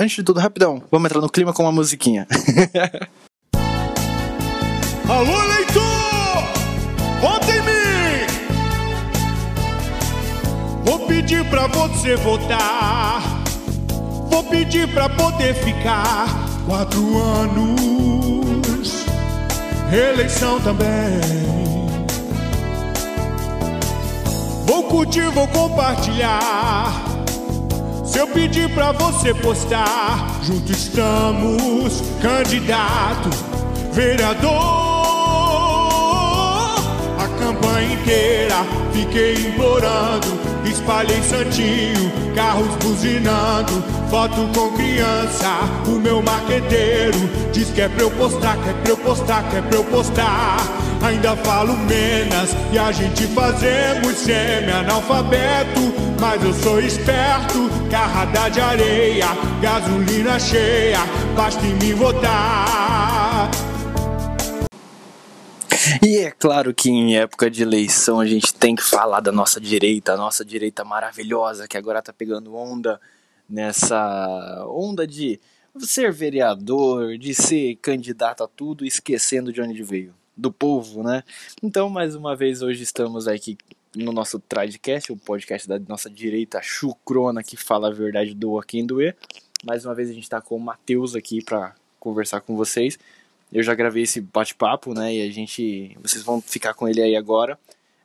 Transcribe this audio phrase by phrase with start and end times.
[0.00, 2.26] antes de tudo, rapidão, vamos entrar no clima com uma musiquinha.
[5.06, 5.82] Alô, eleitor!
[7.20, 8.26] Vota em mim!
[10.84, 13.22] Vou pedir pra você votar.
[14.30, 16.26] Vou pedir pra poder ficar
[16.66, 19.04] quatro anos.
[19.92, 21.20] Eleição também.
[24.64, 27.09] Vou curtir, vou compartilhar.
[28.10, 33.30] Se eu pedir pra você postar, junto estamos, candidato,
[33.92, 34.50] vereador.
[37.20, 38.56] A campanha inteira
[38.92, 40.26] fiquei implorando,
[40.64, 43.80] espalhei santinho, carros buzinando,
[44.10, 45.46] foto com criança.
[45.86, 47.16] O meu marqueteiro
[47.52, 49.84] diz que é pra eu postar, que é pra eu postar, que é pra eu
[49.84, 50.56] postar.
[51.02, 55.80] Ainda falo menos e a gente fazemos semi-analfabeto.
[56.20, 59.28] Mas eu sou esperto, carrada de areia,
[59.62, 60.98] gasolina cheia,
[61.34, 63.50] basta em me votar.
[66.02, 69.60] E é claro que em época de eleição a gente tem que falar da nossa
[69.60, 73.00] direita, a nossa direita maravilhosa que agora tá pegando onda
[73.48, 75.40] nessa onda de
[75.78, 81.22] ser vereador, de ser candidato a tudo, esquecendo de onde veio, do povo, né?
[81.62, 83.58] Então, mais uma vez, hoje estamos aqui
[83.94, 88.86] no nosso Tridecast, o podcast da nossa direita chucrona que fala a verdade do quem
[88.86, 89.16] doer.
[89.62, 92.98] Mais uma vez a gente está com o Matheus aqui para conversar com vocês.
[93.52, 95.14] Eu já gravei esse bate-papo, né?
[95.14, 95.96] E a gente.
[96.00, 97.58] Vocês vão ficar com ele aí agora.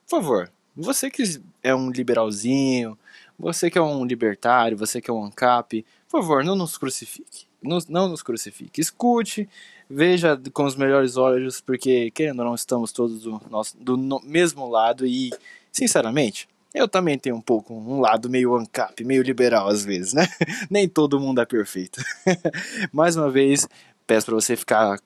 [0.04, 1.24] Por favor, você que
[1.64, 2.98] é um liberalzinho,
[3.40, 7.46] você que é um libertário, você que é um ANCAP, por favor, não nos crucifique.
[7.64, 8.82] Nos, não nos crucifique.
[8.82, 9.48] Escute,
[9.90, 14.20] veja com os melhores olhos, porque, querendo ou não, estamos todos do, nosso, do no,
[14.22, 15.32] mesmo lado e,
[15.72, 20.28] sinceramente, eu também tenho um pouco um lado meio ANCAP, meio liberal às vezes, né?
[20.70, 22.02] Nem todo mundo é perfeito.
[22.92, 23.68] Mais uma vez,
[24.06, 25.00] peço para você ficar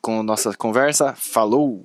[0.00, 1.14] com nossa conversa.
[1.14, 1.84] Falou!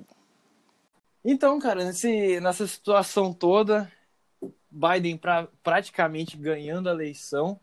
[1.24, 3.90] Então, cara, nesse, nessa situação toda,
[4.70, 7.58] Biden pra, praticamente ganhando a eleição,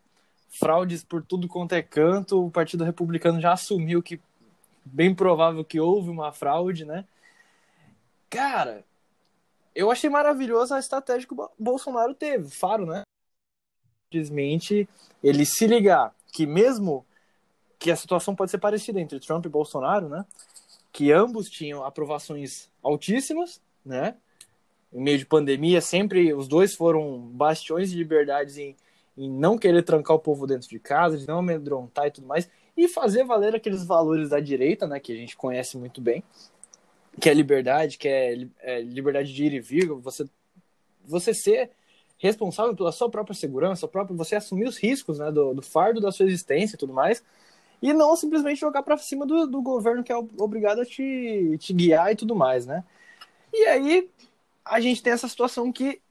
[0.49, 4.19] fraudes por tudo quanto é canto, o Partido Republicano já assumiu que
[4.85, 7.05] bem provável que houve uma fraude, né?
[8.29, 8.83] Cara,
[9.75, 13.01] eu achei maravilhosa a estratégia que o Bolsonaro teve, Faro, né?
[14.11, 14.87] Simplesmente
[15.23, 17.05] ele se ligar que mesmo
[17.79, 20.25] que a situação pode ser parecida entre Trump e Bolsonaro, né?
[20.91, 24.15] Que ambos tinham aprovações altíssimas, né?
[24.91, 28.75] Em meio de pandemia, sempre os dois foram bastiões de liberdades em,
[29.17, 32.49] em não querer trancar o povo dentro de casa, de não amedrontar e tudo mais,
[32.75, 34.99] e fazer valer aqueles valores da direita, né?
[34.99, 36.23] Que a gente conhece muito bem,
[37.19, 40.25] que é liberdade, que é, é liberdade de ir e vir, você,
[41.05, 41.71] você ser
[42.17, 46.11] responsável pela sua própria segurança, próprio, você assumir os riscos né, do, do fardo da
[46.11, 47.23] sua existência e tudo mais,
[47.81, 51.73] e não simplesmente jogar para cima do, do governo que é obrigado a te, te
[51.73, 52.83] guiar e tudo mais, né?
[53.51, 54.09] E aí
[54.63, 56.01] a gente tem essa situação que,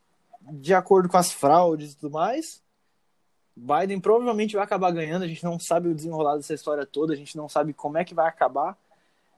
[0.50, 2.61] de acordo com as fraudes e tudo mais,
[3.56, 5.22] Biden provavelmente vai acabar ganhando.
[5.24, 8.04] A gente não sabe o desenrolar dessa história toda, a gente não sabe como é
[8.04, 8.76] que vai acabar.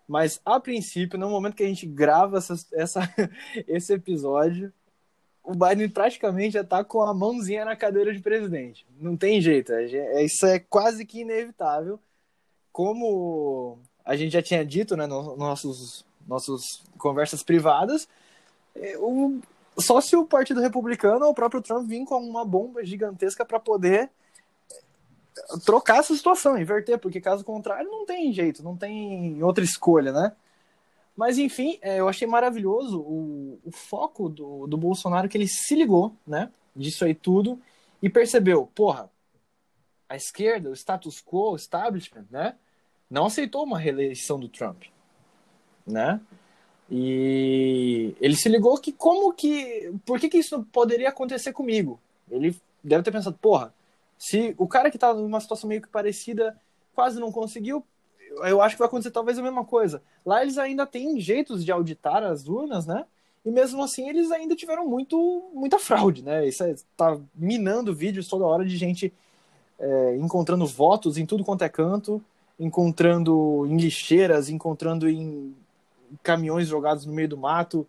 [0.07, 3.01] Mas a princípio, no momento que a gente grava essa, essa
[3.67, 4.73] esse episódio,
[5.43, 8.87] o Biden praticamente já tá com a mãozinha na cadeira de presidente.
[9.01, 11.99] Não tem jeito, é, isso é quase que inevitável
[12.73, 18.09] como a gente já tinha dito, né, nos nossos nossos conversas privadas,
[18.75, 19.41] é, o,
[19.79, 23.59] só se o Partido Republicano ou o próprio Trump vir com uma bomba gigantesca para
[23.59, 24.11] poder
[25.65, 30.33] trocar essa situação, inverter, porque caso contrário não tem jeito, não tem outra escolha, né?
[31.17, 35.75] Mas enfim, é, eu achei maravilhoso o, o foco do, do Bolsonaro que ele se
[35.75, 36.51] ligou, né?
[36.75, 37.61] Disso aí tudo
[38.03, 39.11] e percebeu, porra,
[40.09, 42.57] a esquerda, o status quo, o establishment, né?
[43.15, 44.85] não aceitou uma reeleição do Trump,
[45.87, 46.21] né?
[46.91, 51.99] E ele se ligou que como que, por que que isso poderia acontecer comigo?
[52.31, 53.73] Ele deve ter pensado, porra,
[54.19, 56.57] se o cara que tá numa situação meio que parecida
[56.95, 57.85] quase não conseguiu,
[58.43, 60.03] eu acho que vai acontecer talvez a mesma coisa.
[60.25, 63.05] Lá eles ainda têm jeitos de auditar as urnas, né?
[63.45, 66.47] E mesmo assim eles ainda tiveram muito, muita fraude, né?
[66.47, 69.13] Isso é, tá minando vídeos toda hora de gente
[69.79, 72.23] é, encontrando votos em tudo quanto é canto
[72.59, 75.55] encontrando em lixeiras, encontrando em
[76.23, 77.87] caminhões jogados no meio do mato.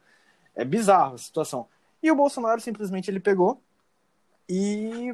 [0.56, 1.68] É bizarro a situação.
[2.02, 3.60] E o Bolsonaro simplesmente ele pegou
[4.48, 5.14] e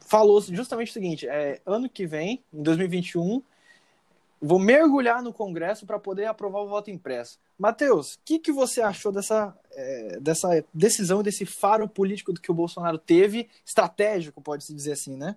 [0.00, 3.42] falou justamente o seguinte: é, ano que vem, em 2021,
[4.40, 7.38] vou mergulhar no Congresso para poder aprovar o voto impresso.
[7.58, 12.54] Matheus, o que, que você achou dessa, é, dessa decisão, desse faro político que o
[12.54, 15.36] Bolsonaro teve, estratégico, pode-se dizer assim, né?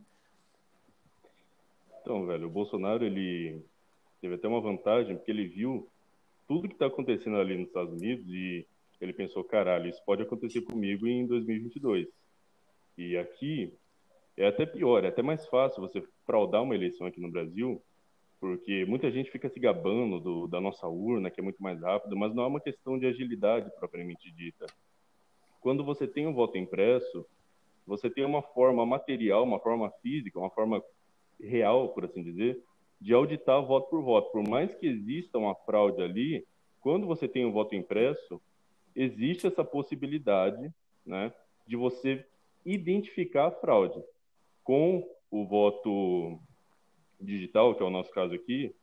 [2.02, 3.64] Então, velho, o Bolsonaro, ele
[4.22, 5.88] teve até uma vantagem, porque ele viu
[6.48, 8.66] tudo que está acontecendo ali nos Estados Unidos e
[9.02, 12.08] ele pensou, caralho, isso pode acontecer comigo em 2022.
[12.98, 13.74] E aqui
[14.38, 17.82] é até pior, é até mais fácil você fraudar uma eleição aqui no Brasil,
[18.40, 22.16] porque muita gente fica se gabando do, da nossa urna, que é muito mais rápido,
[22.16, 24.66] mas não é uma questão de agilidade propriamente dita.
[25.62, 27.26] Quando você tem um voto impresso,
[27.86, 30.84] você tem uma forma material, uma forma física, uma forma
[31.40, 32.62] real, por assim dizer,
[33.00, 34.32] de auditar voto por voto.
[34.32, 36.46] Por mais que exista uma fraude ali,
[36.82, 38.42] quando você tem um voto impresso,
[38.96, 40.72] existe essa possibilidade
[41.06, 41.34] né,
[41.68, 42.26] de você
[42.66, 44.02] identificar a fraude.
[44.64, 46.40] Com o voto
[47.20, 48.74] digital, que é o nosso caso aqui,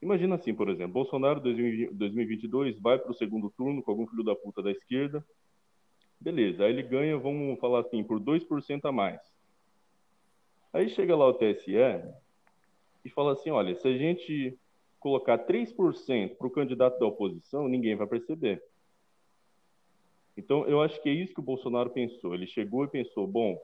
[0.00, 4.34] imagina assim, por exemplo, Bolsonaro 2022 vai para o segundo turno com algum filho da
[4.34, 5.24] puta da esquerda,
[6.20, 9.20] beleza, aí ele ganha, vamos falar assim, por 2% a mais.
[10.72, 11.74] Aí chega lá o TSE
[13.04, 14.58] e fala assim: olha, se a gente
[14.98, 18.62] colocar 3% para o candidato da oposição, ninguém vai perceber.
[20.36, 22.34] Então, eu acho que é isso que o Bolsonaro pensou.
[22.34, 23.60] Ele chegou e pensou: bom,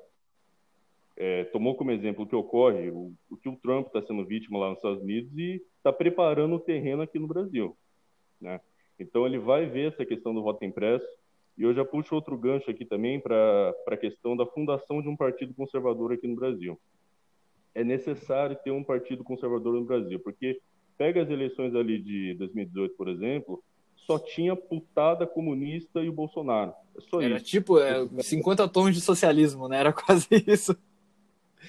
[1.16, 4.58] é, tomou como exemplo o que ocorre, o, o que o Trump está sendo vítima
[4.58, 7.76] lá nos Estados Unidos e está preparando o terreno aqui no Brasil.
[8.40, 8.60] Né?
[8.98, 11.06] Então, ele vai ver essa questão do voto impresso.
[11.56, 15.16] E eu já puxo outro gancho aqui também para a questão da fundação de um
[15.16, 16.76] partido conservador aqui no Brasil
[17.74, 20.60] é necessário ter um partido conservador no Brasil, porque
[20.96, 23.62] pega as eleições ali de 2018, por exemplo,
[23.96, 26.72] só tinha putada comunista e o Bolsonaro.
[26.96, 27.46] É só Era isso.
[27.46, 29.78] tipo é, 50 tons de socialismo, né?
[29.78, 30.76] Era quase isso.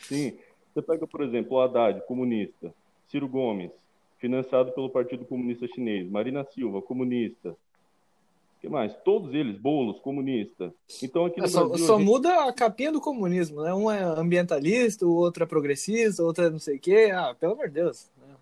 [0.04, 0.38] Sim.
[0.74, 2.74] Você pega, por exemplo, o Haddad, comunista,
[3.08, 3.72] Ciro Gomes,
[4.18, 7.56] financiado pelo Partido Comunista Chinês, Marina Silva, comunista,
[8.66, 8.96] que mais?
[9.04, 10.74] Todos eles, bolos, comunista.
[11.02, 12.06] Então aqui no é, só, Brasil, só gente...
[12.06, 13.74] muda a capinha do comunismo, né?
[13.74, 17.12] Um é ambientalista, o outro é progressista, o outro é não sei o quê.
[17.14, 18.10] Ah, pelo amor de Deus.
[18.18, 18.36] Né?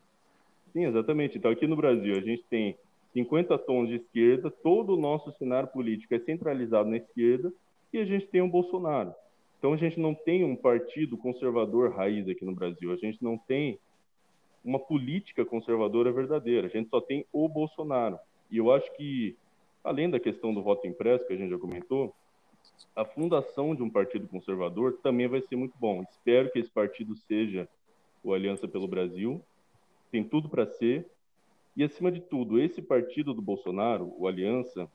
[0.72, 1.38] Sim, exatamente.
[1.38, 2.76] Então aqui no Brasil a gente tem
[3.14, 7.52] 50 tons de esquerda, todo o nosso cenário político é centralizado na esquerda
[7.92, 9.14] e a gente tem um Bolsonaro.
[9.60, 13.38] Então a gente não tem um partido conservador raiz aqui no Brasil, a gente não
[13.38, 13.78] tem
[14.64, 18.18] uma política conservadora verdadeira, a gente só tem o Bolsonaro.
[18.50, 19.36] E eu acho que
[19.84, 22.16] além da questão do voto impresso, que a gente já comentou,
[22.96, 26.04] a fundação de um partido conservador também vai ser muito bom.
[26.10, 27.68] Espero que esse partido seja
[28.24, 29.42] o Aliança pelo Brasil.
[30.12, 31.08] Tem tudo para ser.
[31.76, 34.88] E, acima de tudo, esse partido do Bolsonaro, o Aliança,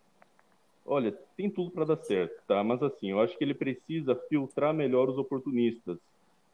[0.87, 2.63] olha, tem tudo para dar certo, tá?
[2.63, 5.99] Mas, assim, eu acho que ele precisa filtrar melhor os oportunistas.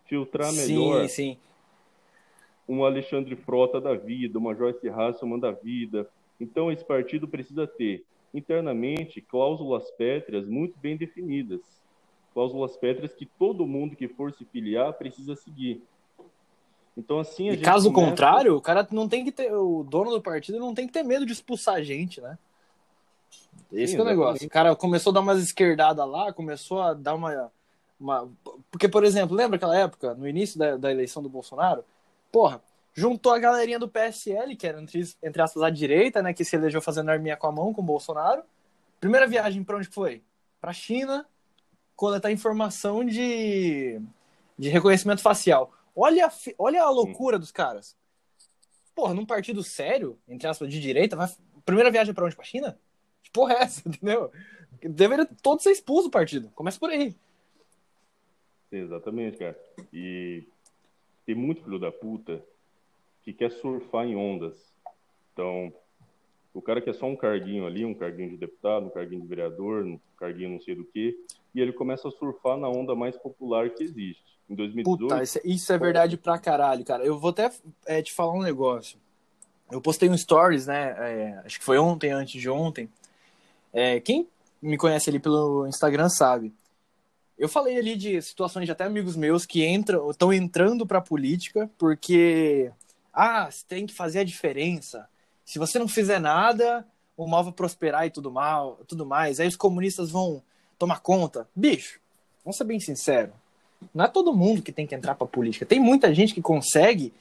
[0.07, 1.39] Filtrar melhor sim, sim.
[2.67, 6.09] um Alexandre Frota da vida, uma Joyce Hasselman da vida.
[6.41, 8.03] Então, esse partido precisa ter
[8.35, 11.61] internamente cláusulas pétreas muito bem definidas.
[12.35, 15.81] Cláusulas pétreas que todo mundo que for se filiar precisa seguir.
[16.97, 18.11] Então, assim, e caso começa...
[18.11, 19.53] contrário, o cara não tem que ter.
[19.53, 22.37] O dono do partido não tem que ter medo de expulsar a gente, né?
[23.73, 24.47] Esse Sim, é o negócio.
[24.47, 27.53] O cara começou a dar umas esquerdadas lá, começou a dar uma,
[27.99, 28.29] uma.
[28.71, 31.85] Porque, por exemplo, lembra aquela época, no início da, da eleição do Bolsonaro?
[32.31, 32.63] Porra,
[32.95, 36.55] juntou a galerinha do PSL, que era entre, entre aspas a direita, né, que se
[36.55, 38.43] elegeu fazendo arminha com a mão com o Bolsonaro.
[39.01, 40.23] Primeira viagem para onde foi?
[40.61, 41.29] Para China,
[41.97, 44.01] coletar informação de,
[44.57, 45.73] de reconhecimento facial.
[45.95, 47.97] Olha a, olha a loucura dos caras.
[48.95, 51.29] Porra, num partido sério, entre aspas, de direita, vai...
[51.67, 52.37] primeira viagem para onde?
[52.37, 52.79] Para China?
[53.25, 54.31] Que porra é essa, entendeu?
[54.81, 56.49] Deveria todo ser expulso o partido.
[56.55, 57.17] Começa por aí.
[58.71, 59.59] Exatamente, cara.
[59.93, 60.45] E
[61.27, 62.43] tem muito filho da puta
[63.25, 64.55] que quer surfar em ondas.
[65.33, 65.73] Então,
[66.53, 69.85] o cara quer só um carguinho ali, um carguinho de deputado, um carguinho de vereador,
[69.85, 71.19] um carguinho não sei do que,
[71.55, 74.23] e ele começa a surfar na onda mais popular que existe.
[74.49, 75.09] Em 2018...
[75.09, 77.05] Puta, isso, é, isso é verdade pra caralho, cara.
[77.05, 77.51] Eu vou até
[77.87, 78.99] é, te falar um negócio.
[79.71, 82.89] Eu postei um stories, né, é, acho que foi ontem, antes de ontem.
[83.73, 84.29] É, quem
[84.63, 86.53] me conhece ali pelo Instagram sabe.
[87.37, 91.69] Eu falei ali de situações de até amigos meus que entram, estão entrando pra política
[91.77, 92.71] porque
[93.15, 95.09] ah, você tem que fazer a diferença.
[95.45, 99.39] Se você não fizer nada, o mal vai prosperar e tudo mal, tudo mais.
[99.39, 100.43] Aí os comunistas vão
[100.79, 101.49] tomar conta.
[101.55, 102.01] Bicho,
[102.45, 103.35] vamos ser bem sinceros.
[103.95, 105.67] Não é todo mundo que tem que entrar para política.
[105.67, 107.13] Tem muita gente que consegue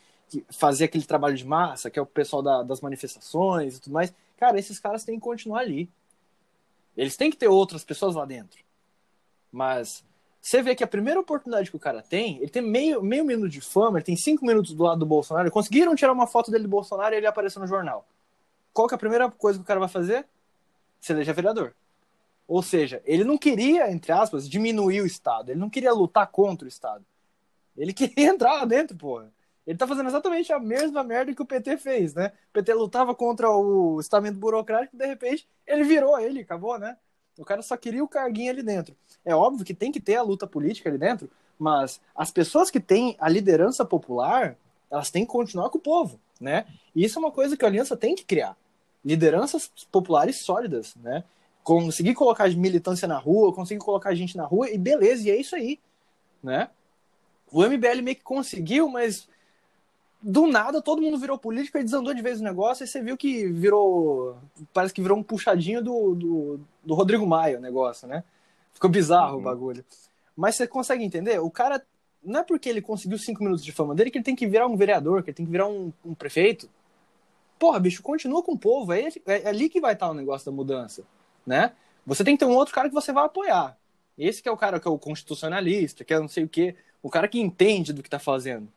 [0.49, 4.13] fazer aquele trabalho de massa, que é o pessoal da, das manifestações e tudo mais.
[4.37, 5.89] Cara, esses caras têm que continuar ali.
[6.97, 8.59] Eles têm que ter outras pessoas lá dentro.
[9.51, 10.03] Mas
[10.43, 13.49] você vê que a primeira oportunidade que o cara tem, ele tem meio, meio minuto
[13.49, 16.65] de fama, ele tem cinco minutos do lado do Bolsonaro, conseguiram tirar uma foto dele
[16.65, 18.05] do Bolsonaro e ele apareceu no jornal.
[18.73, 20.25] Qual que é a primeira coisa que o cara vai fazer?
[20.99, 21.73] Se eleger vereador.
[22.45, 26.65] Ou seja, ele não queria, entre aspas, diminuir o Estado, ele não queria lutar contra
[26.65, 27.05] o Estado.
[27.77, 29.31] Ele queria entrar lá dentro, porra.
[29.65, 32.33] Ele tá fazendo exatamente a mesma merda que o PT fez, né?
[32.49, 36.97] O PT lutava contra o estamento burocrático, de repente ele virou ele, acabou, né?
[37.37, 38.95] O cara só queria o carguinho ali dentro.
[39.25, 42.79] É óbvio que tem que ter a luta política ali dentro, mas as pessoas que
[42.79, 44.55] têm a liderança popular,
[44.91, 46.65] elas têm que continuar com o povo, né?
[46.95, 48.55] E isso é uma coisa que a Aliança tem que criar.
[49.03, 51.23] Lideranças populares sólidas, né?
[51.63, 55.55] Conseguir colocar militância na rua, conseguir colocar gente na rua, e beleza, e é isso
[55.55, 55.79] aí,
[56.43, 56.69] né?
[57.51, 59.27] O MBL meio que conseguiu, mas
[60.23, 63.17] do nada todo mundo virou político e desandou de vez o negócio, e você viu
[63.17, 64.37] que virou.
[64.73, 68.23] Parece que virou um puxadinho do, do, do Rodrigo Maia o negócio, né?
[68.73, 69.41] Ficou bizarro uhum.
[69.41, 69.83] o bagulho.
[70.35, 71.39] Mas você consegue entender?
[71.39, 71.85] O cara.
[72.23, 74.65] Não é porque ele conseguiu cinco minutos de fama dele que ele tem que virar
[74.65, 76.69] um vereador, que ele tem que virar um, um prefeito.
[77.59, 78.93] Porra, bicho, continua com o povo.
[78.93, 81.03] É, é, ali que vai estar o negócio da mudança,
[81.45, 81.73] né?
[82.05, 83.77] Você tem que ter um outro cara que você vai apoiar.
[84.17, 86.77] Esse que é o cara que é o constitucionalista, que é não sei o quê,
[87.01, 88.69] o cara que entende do que tá fazendo.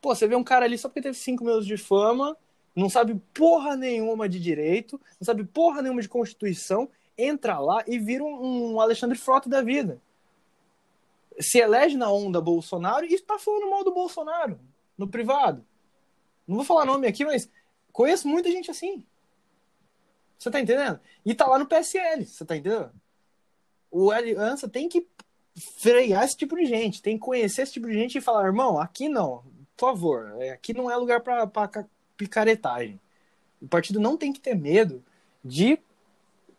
[0.00, 2.36] Pô, você vê um cara ali só porque teve cinco minutos de fama,
[2.74, 7.98] não sabe porra nenhuma de direito, não sabe porra nenhuma de Constituição, entra lá e
[7.98, 10.00] vira um, um Alexandre Frota da vida.
[11.40, 14.58] Se elege na onda Bolsonaro e está falando mal do Bolsonaro
[14.96, 15.64] no privado.
[16.46, 17.50] Não vou falar nome aqui, mas
[17.92, 19.04] conheço muita gente assim.
[20.38, 21.00] Você tá entendendo?
[21.24, 22.92] E tá lá no PSL, você tá entendendo?
[23.90, 25.06] O Aliança tem que
[25.78, 28.78] frear esse tipo de gente, tem que conhecer esse tipo de gente e falar, irmão,
[28.78, 29.42] aqui não,
[29.76, 32.98] por favor, é, aqui não é lugar para picaretagem.
[33.60, 35.04] O partido não tem que ter medo
[35.44, 35.78] de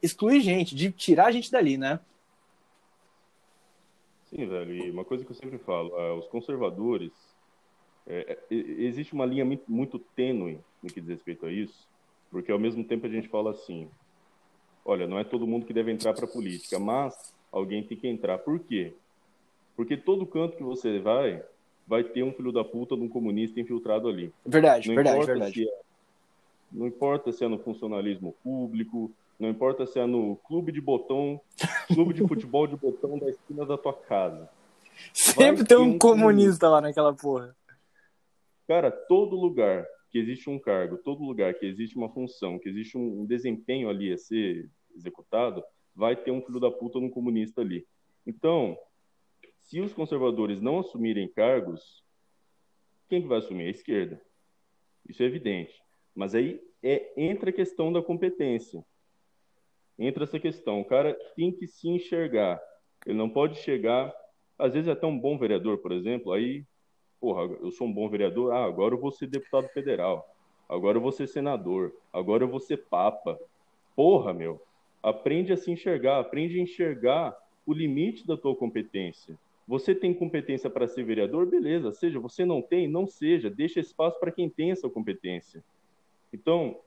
[0.02, 2.00] excluir gente, de tirar a gente dali, né?
[4.30, 4.74] Sim, velho.
[4.74, 7.12] E uma coisa que eu sempre falo, uh, os conservadores,
[8.06, 11.88] é, é, existe uma linha muito, muito tênue no que diz respeito a isso,
[12.30, 13.90] porque ao mesmo tempo a gente fala assim,
[14.86, 18.08] olha, não é todo mundo que deve entrar para a política, mas alguém tem que
[18.08, 18.38] entrar.
[18.38, 18.94] Por quê?
[19.76, 21.44] Porque todo canto que você vai,
[21.88, 24.34] vai ter um filho da puta de um comunista infiltrado ali.
[24.46, 25.68] Verdade, não verdade, verdade.
[25.68, 25.82] É,
[26.72, 31.40] não importa se é no funcionalismo público, não importa se é no clube de botão,
[31.88, 34.50] clube de futebol de botão da esquina da tua casa.
[35.14, 37.56] Sempre tem um, um comunista lá naquela porra.
[38.68, 42.98] Cara, todo lugar que existe um cargo, todo lugar que existe uma função, que existe
[42.98, 45.64] um desempenho ali a ser executado,
[45.96, 47.86] vai ter um filho da puta no comunista ali.
[48.26, 48.78] Então,
[49.68, 52.02] se os conservadores não assumirem cargos,
[53.10, 53.68] quem que vai assumir?
[53.68, 54.22] A esquerda.
[55.08, 55.78] Isso é evidente.
[56.16, 58.82] Mas aí é, entra a questão da competência.
[60.00, 60.80] Entra essa questão.
[60.80, 62.62] O cara tem que se enxergar.
[63.06, 64.16] Ele não pode chegar.
[64.58, 66.64] Às vezes é até um bom vereador, por exemplo, aí,
[67.20, 70.34] porra, eu sou um bom vereador, ah, agora eu vou ser deputado federal,
[70.68, 73.38] agora eu vou ser senador, agora eu vou ser papa.
[73.96, 74.60] Porra, meu,
[75.04, 79.38] aprende a se enxergar, aprende a enxergar o limite da tua competência.
[79.68, 81.46] Você tem competência para ser vereador?
[81.46, 85.62] Beleza, seja, você não tem, não seja, deixa espaço para quem tem essa competência.
[86.32, 86.80] Então,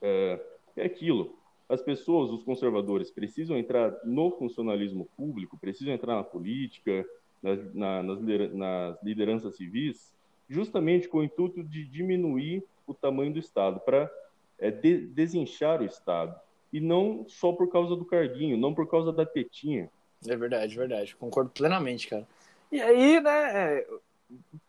[0.00, 0.40] é,
[0.76, 1.36] é aquilo.
[1.68, 7.04] As pessoas, os conservadores, precisam entrar no funcionalismo público, precisam entrar na política,
[7.42, 10.12] nas, na, nas, lideranças civis,
[10.48, 14.10] justamente com o intuito de diminuir o tamanho do Estado, para
[14.58, 16.38] é, de, desinchar o Estado.
[16.72, 19.90] E não só por causa do carguinho, não por causa da tetinha.
[20.26, 21.16] É verdade, verdade.
[21.16, 22.26] Concordo plenamente, cara.
[22.70, 23.86] E aí, né, é,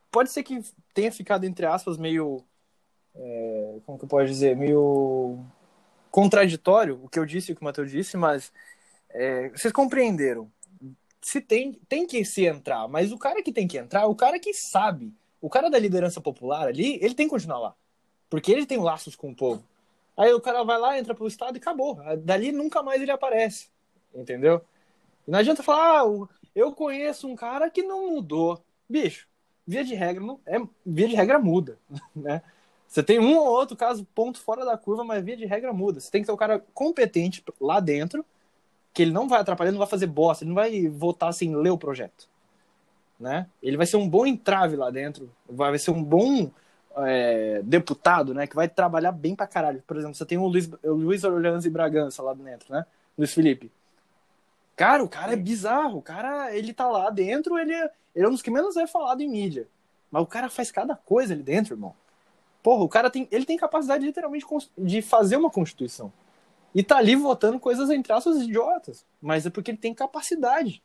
[0.09, 0.61] pode ser que
[0.93, 2.43] tenha ficado, entre aspas, meio.
[3.15, 4.55] É, como que eu posso dizer?
[4.55, 5.39] Meio
[6.09, 8.51] contraditório o que eu disse e o que o Matheus disse, mas
[9.09, 10.51] é, vocês compreenderam.
[11.21, 14.39] Se tem, tem que se entrar, mas o cara que tem que entrar, o cara
[14.39, 17.75] que sabe, o cara da liderança popular ali, ele tem que continuar lá.
[18.29, 19.63] Porque ele tem laços com o povo.
[20.17, 21.99] Aí o cara vai lá, entra pro Estado e acabou.
[22.19, 23.67] Dali nunca mais ele aparece.
[24.13, 24.61] Entendeu?
[25.27, 28.63] Não adianta falar, ah, eu conheço um cara que não mudou.
[28.89, 29.27] Bicho,
[29.65, 31.77] via de regra, não, é, via de regra muda,
[32.15, 32.41] né?
[32.87, 36.01] Você tem um ou outro caso, ponto fora da curva, mas via de regra muda.
[36.01, 38.25] Você tem que ter um cara competente lá dentro,
[38.93, 41.69] que ele não vai atrapalhar, não vai fazer bosta, ele não vai votar sem ler
[41.69, 42.27] o projeto.
[43.17, 43.47] Né?
[43.63, 46.51] Ele vai ser um bom entrave lá dentro, vai ser um bom
[46.97, 48.47] é, deputado, né?
[48.47, 49.81] Que vai trabalhar bem pra caralho.
[49.87, 52.85] Por exemplo, você tem o Luiz, o Luiz Orleans e Bragança lá dentro, né?
[53.17, 53.71] Luiz Felipe.
[54.75, 55.99] Cara, o cara é bizarro.
[55.99, 58.87] O cara, ele tá lá dentro, ele é, ele é um dos que menos é
[58.87, 59.67] falado em mídia.
[60.09, 61.95] Mas o cara faz cada coisa ali dentro, irmão.
[62.61, 64.45] Porra, o cara tem, ele tem capacidade literalmente
[64.77, 66.11] de fazer uma constituição.
[66.73, 69.05] E tá ali votando coisas entre aspas idiotas.
[69.21, 70.81] Mas é porque ele tem capacidade,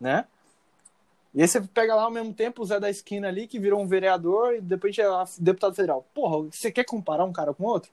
[0.00, 0.26] né?
[1.34, 3.78] E aí você pega lá ao mesmo tempo o Zé da esquina ali, que virou
[3.80, 5.04] um vereador e depois é
[5.38, 6.06] deputado federal.
[6.14, 7.92] Porra, você quer comparar um cara com outro?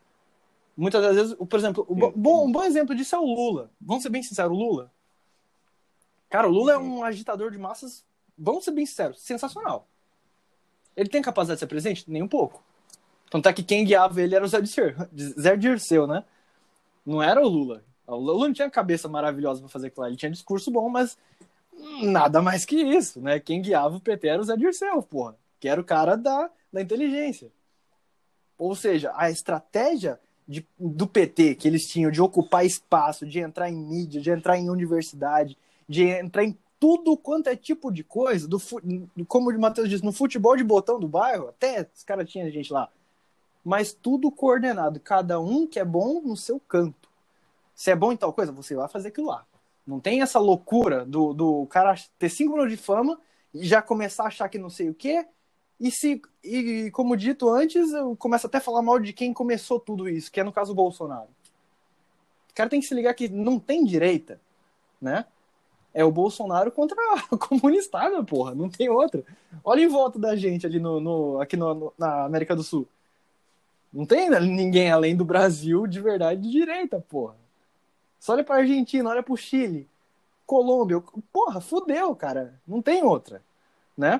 [0.77, 1.85] Muitas das vezes, por exemplo,
[2.15, 3.69] bom, um bom exemplo disso é o Lula.
[3.81, 4.91] Vamos ser bem sinceros, o Lula.
[6.33, 8.03] Cara, o Lula é um agitador de massas,
[8.35, 9.87] vamos ser bem sinceros, sensacional.
[10.97, 12.09] Ele tem capacidade de ser presidente?
[12.09, 12.63] Nem um pouco.
[13.29, 16.23] Tanto é que quem guiava ele era o Zé Dirceu, Zé Dirceu né?
[17.05, 17.83] Não era o Lula.
[18.07, 20.07] O Lula não tinha cabeça maravilhosa para fazer aquilo.
[20.07, 21.19] Ele tinha discurso bom, mas
[22.01, 23.39] nada mais que isso, né?
[23.39, 25.35] Quem guiava o PT era o Zé Dirceu, porra.
[25.59, 27.51] Que era o cara da, da inteligência.
[28.57, 33.69] Ou seja, a estratégia de, do PT que eles tinham de ocupar espaço, de entrar
[33.69, 35.55] em mídia, de entrar em universidade,
[35.87, 38.57] de entrar em tudo quanto é tipo de coisa, do,
[39.27, 42.73] como o Matheus disse, no futebol de botão do bairro, até os caras tinham gente
[42.73, 42.89] lá,
[43.63, 47.09] mas tudo coordenado, cada um que é bom no seu canto.
[47.73, 49.45] Se é bom em tal coisa, você vai fazer aquilo lá.
[49.87, 53.19] Não tem essa loucura do, do cara ter cinco minutos de fama
[53.53, 55.25] e já começar a achar que não sei o quê.
[55.79, 59.79] E se, e como dito antes, eu começo até a falar mal de quem começou
[59.79, 61.29] tudo isso, que é no caso o Bolsonaro.
[62.49, 64.39] O cara tem que se ligar que não tem direita,
[65.01, 65.25] né?
[65.93, 66.97] É o Bolsonaro contra
[67.31, 69.23] a comunistada, porra, não tem outra.
[69.63, 72.88] Olha em volta da gente ali no, no aqui no, no, na América do Sul.
[73.91, 77.35] Não tem ninguém além do Brasil de verdade de direita, porra.
[78.19, 79.88] Só olha pra Argentina, olha pro Chile,
[80.45, 81.00] Colômbia.
[81.31, 82.59] Porra, fudeu, cara.
[82.67, 83.43] Não tem outra,
[83.95, 84.19] né?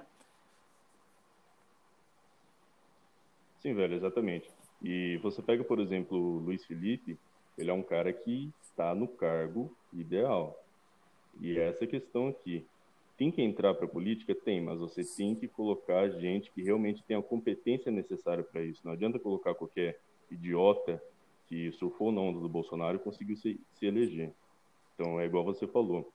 [3.62, 4.52] Sim, velho, exatamente.
[4.84, 7.18] E você pega, por exemplo, o Luiz Felipe,
[7.58, 10.63] ele é um cara que está no cargo ideal.
[11.40, 12.66] E é essa questão aqui.
[13.18, 14.34] Tem que entrar para a política?
[14.34, 18.82] Tem, mas você tem que colocar gente que realmente tem a competência necessária para isso.
[18.84, 20.00] Não adianta colocar qualquer
[20.32, 21.02] idiota
[21.48, 24.32] que surfou na onda do Bolsonaro e conseguiu se, se eleger.
[24.96, 26.12] Então, é igual você falou.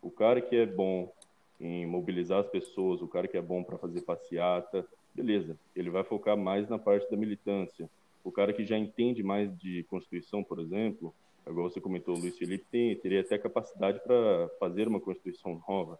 [0.00, 1.12] O cara que é bom
[1.60, 6.02] em mobilizar as pessoas, o cara que é bom para fazer passeata, beleza, ele vai
[6.02, 7.88] focar mais na parte da militância.
[8.24, 11.14] O cara que já entende mais de Constituição, por exemplo,
[11.50, 15.98] igual você comentou, o Luiz Felipe tem, teria até capacidade para fazer uma Constituição nova.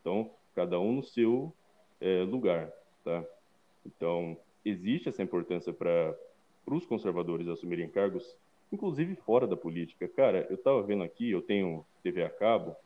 [0.00, 1.52] Então, cada um no seu
[2.00, 2.70] é, lugar,
[3.04, 3.24] tá?
[3.86, 6.16] Então, existe essa importância para
[6.66, 8.36] os conservadores assumirem cargos,
[8.72, 10.08] inclusive fora da política.
[10.08, 12.76] Cara, eu estava vendo aqui, eu tenho TV a cabo,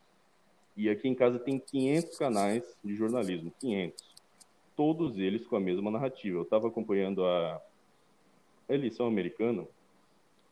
[0.77, 4.15] e aqui em casa tem 500 canais de jornalismo, 500.
[4.77, 6.37] Todos eles com a mesma narrativa.
[6.37, 7.63] Eu estava acompanhando a
[8.69, 9.67] eleição americana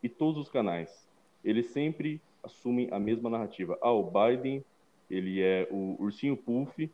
[0.03, 1.07] e todos os canais,
[1.45, 3.79] eles sempre assumem a mesma narrativa.
[3.81, 4.65] Ah, o Biden,
[5.11, 6.91] ele é o ursinho puff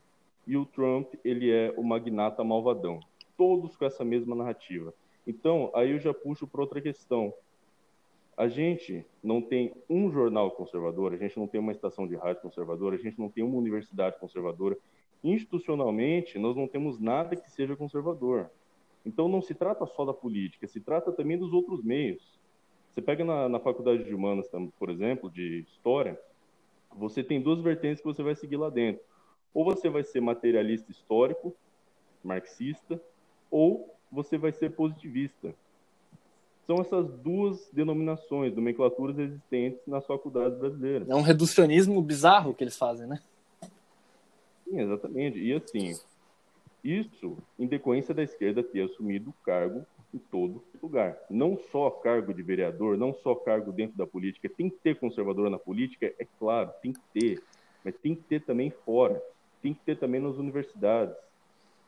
[0.47, 3.01] e o Trump, ele é o magnata malvadão.
[3.37, 4.93] Todos com essa mesma narrativa.
[5.27, 7.33] Então, aí eu já puxo para outra questão.
[8.37, 12.43] A gente não tem um jornal conservador, a gente não tem uma estação de rádio
[12.43, 14.77] conservadora, a gente não tem uma universidade conservadora.
[15.23, 18.51] Institucionalmente, nós não temos nada que seja conservador.
[19.05, 22.40] Então, não se trata só da política, se trata também dos outros meios.
[22.93, 24.49] Você pega na, na faculdade de humanas,
[24.79, 26.21] por exemplo, de história,
[26.95, 29.03] você tem duas vertentes que você vai seguir lá dentro.
[29.55, 31.55] Ou você vai ser materialista histórico,
[32.23, 33.01] marxista,
[33.51, 35.55] ou você vai ser positivista.
[36.67, 41.09] São essas duas denominações, nomenclaturas existentes nas faculdades brasileiras.
[41.09, 43.21] É um reducionismo bizarro que eles fazem, né?
[44.65, 45.39] Sim, exatamente.
[45.39, 45.99] E assim,
[46.83, 51.19] isso em decorrência da esquerda ter assumido o cargo em todo lugar.
[51.29, 54.49] Não só cargo de vereador, não só cargo dentro da política.
[54.49, 57.43] Tem que ter conservador na política, é claro, tem que ter.
[57.85, 59.23] Mas tem que ter também fora.
[59.63, 61.15] Tem que ter também nas universidades.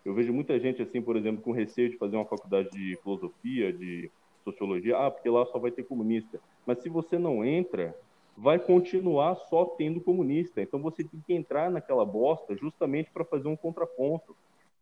[0.05, 3.73] Eu vejo muita gente, assim, por exemplo, com receio de fazer uma faculdade de filosofia,
[3.73, 4.11] de
[4.43, 6.41] sociologia, ah, porque lá só vai ter comunista.
[6.67, 7.97] Mas se você não entra,
[8.37, 10.61] vai continuar só tendo comunista.
[10.61, 14.37] Então você tem que entrar naquela bosta justamente para fazer um contraponto.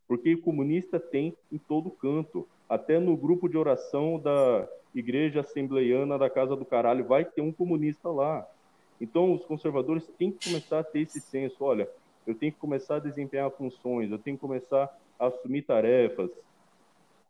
[0.08, 2.48] Porque comunista tem em todo canto.
[2.70, 7.52] Até no grupo de oração da Igreja Assembleiana da Casa do Caralho vai ter um
[7.52, 8.46] comunista lá.
[8.98, 11.64] Então os conservadores têm que começar a ter esse senso.
[11.64, 11.86] Olha,
[12.26, 14.88] eu tenho que começar a desempenhar funções, eu tenho que começar
[15.20, 16.30] assumir tarefas.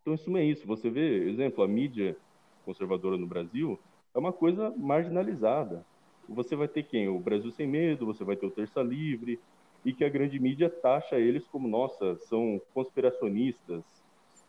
[0.00, 0.66] Então, isso não é isso.
[0.66, 2.16] Você vê, exemplo, a mídia
[2.64, 3.78] conservadora no Brasil
[4.14, 5.84] é uma coisa marginalizada.
[6.28, 7.08] Você vai ter quem?
[7.08, 9.40] O Brasil Sem Medo, você vai ter o Terça Livre,
[9.84, 13.82] e que a grande mídia taxa eles como, nossa, são conspiracionistas.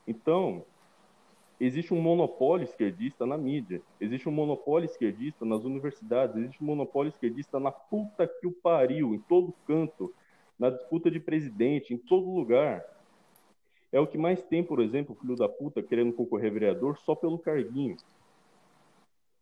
[0.07, 0.63] Então,
[1.65, 7.09] existe um monopólio esquerdista na mídia, existe um monopólio esquerdista nas universidades, existe um monopólio
[7.09, 10.11] esquerdista na puta que o pariu, em todo canto,
[10.57, 12.83] na disputa de presidente, em todo lugar.
[13.91, 17.37] É o que mais tem, por exemplo, filho da puta querendo concorrer vereador só pelo
[17.37, 17.95] carguinho.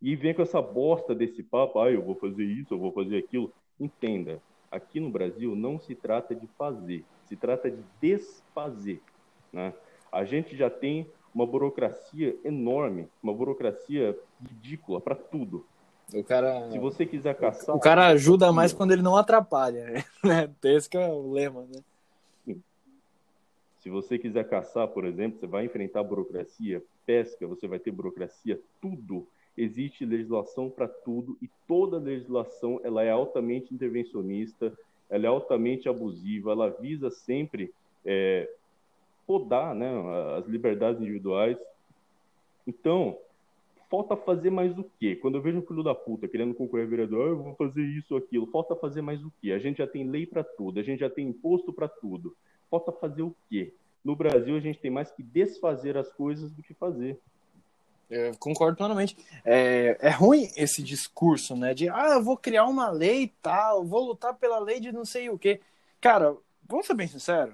[0.01, 3.17] E vem com essa bosta desse papo, ah, eu vou fazer isso, eu vou fazer
[3.17, 3.53] aquilo.
[3.79, 9.01] Entenda, aqui no Brasil não se trata de fazer, se trata de desfazer.
[9.53, 9.73] Né?
[10.11, 11.07] A gente já tem
[11.39, 15.65] uma burocracia enorme, uma burocracia ridícula para tudo.
[16.13, 16.69] O cara.
[16.69, 17.75] Se você quiser caçar.
[17.75, 20.49] O cara ajuda mais quando ele não atrapalha, né?
[20.63, 21.81] Esse que é o lema, né?
[23.79, 28.59] Se você quiser caçar, por exemplo, você vai enfrentar burocracia, pesca, você vai ter burocracia,
[28.81, 29.25] tudo.
[29.57, 34.73] Existe legislação para tudo e toda legislação ela é altamente intervencionista,
[35.09, 37.73] ela é altamente abusiva, ela visa sempre
[38.05, 38.49] é,
[39.29, 39.87] podar né,
[40.39, 41.55] as liberdades individuais.
[42.65, 43.15] Então,
[43.87, 45.15] falta fazer mais o quê?
[45.15, 47.83] Quando eu vejo um filho da puta querendo concorrer a vereador, ah, eu vou fazer
[47.83, 49.51] isso, aquilo, falta fazer mais o quê?
[49.51, 52.35] A gente já tem lei para tudo, a gente já tem imposto para tudo.
[52.71, 53.71] Falta fazer o quê?
[54.03, 57.19] No Brasil, a gente tem mais que desfazer as coisas do que fazer.
[58.09, 59.15] Eu concordo plenamente.
[59.45, 61.75] É, é ruim esse discurso, né?
[61.75, 65.05] De, ah, eu vou criar uma lei e tal, vou lutar pela lei de não
[65.05, 65.61] sei o quê.
[66.01, 66.35] Cara,
[66.67, 67.53] vamos ser bem sinceros.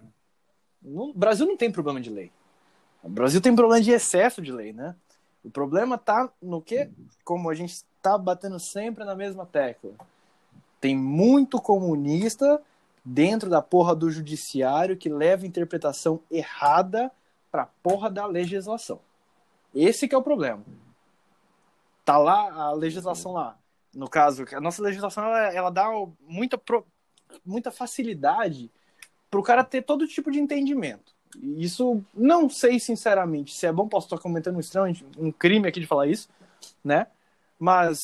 [0.86, 2.32] O Brasil não tem problema de lei.
[3.04, 4.96] O Brasil tem problema de excesso de lei, né?
[5.44, 6.90] O problema tá no que,
[7.24, 9.94] como a gente está batendo sempre na mesma tecla.
[10.80, 12.62] Tem muito comunista
[13.04, 17.12] dentro da porra do judiciário que leva interpretação errada
[17.52, 19.00] pra porra da legislação.
[19.74, 20.64] Esse que é o problema.
[22.04, 23.58] Tá lá a legislação lá.
[23.94, 25.88] No caso, a nossa legislação ela, ela dá
[26.28, 26.60] muita,
[27.46, 28.70] muita facilidade
[29.36, 31.14] para o cara ter todo tipo de entendimento.
[31.58, 35.82] Isso não sei sinceramente se é bom, posso estar comentando um estranho, um crime aqui
[35.82, 36.30] de falar isso,
[36.82, 37.08] né?
[37.60, 38.00] Mas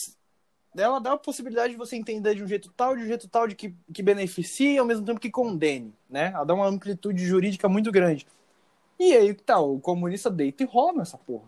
[0.76, 3.48] ela dá a possibilidade de você entender de um jeito tal, de um jeito tal,
[3.48, 6.34] de que, que beneficie ao mesmo tempo que condene, né?
[6.36, 8.28] Ela dá uma amplitude jurídica muito grande.
[9.00, 11.48] E aí, tá, o comunista deita e rola nessa porra.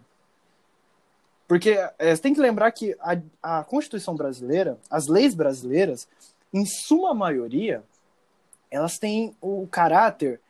[1.46, 6.08] Porque é, você tem que lembrar que a, a Constituição brasileira, as leis brasileiras,
[6.54, 7.84] em suma maioria,
[8.74, 10.42] elas têm o caráter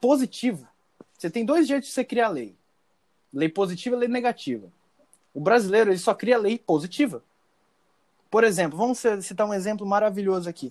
[0.00, 0.68] positivo.
[1.16, 2.54] Você tem dois jeitos de você criar lei:
[3.32, 4.70] lei positiva e lei negativa.
[5.32, 7.22] O brasileiro ele só cria lei positiva.
[8.30, 10.70] Por exemplo, vamos citar um exemplo maravilhoso aqui.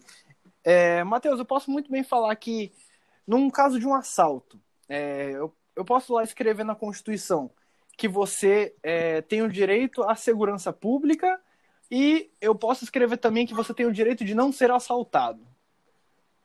[0.63, 2.71] É, Matheus, eu posso muito bem falar que,
[3.25, 7.49] num caso de um assalto, é, eu, eu posso lá escrever na Constituição
[7.97, 11.41] que você é, tem o direito à segurança pública
[11.89, 15.41] e eu posso escrever também que você tem o direito de não ser assaltado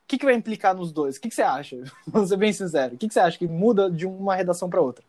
[0.07, 1.17] que, que vai implicar nos dois?
[1.17, 1.83] O que, que você acha?
[2.07, 2.95] Vamos ser bem sincero.
[2.95, 5.05] O que, que você acha que muda de uma redação para outra?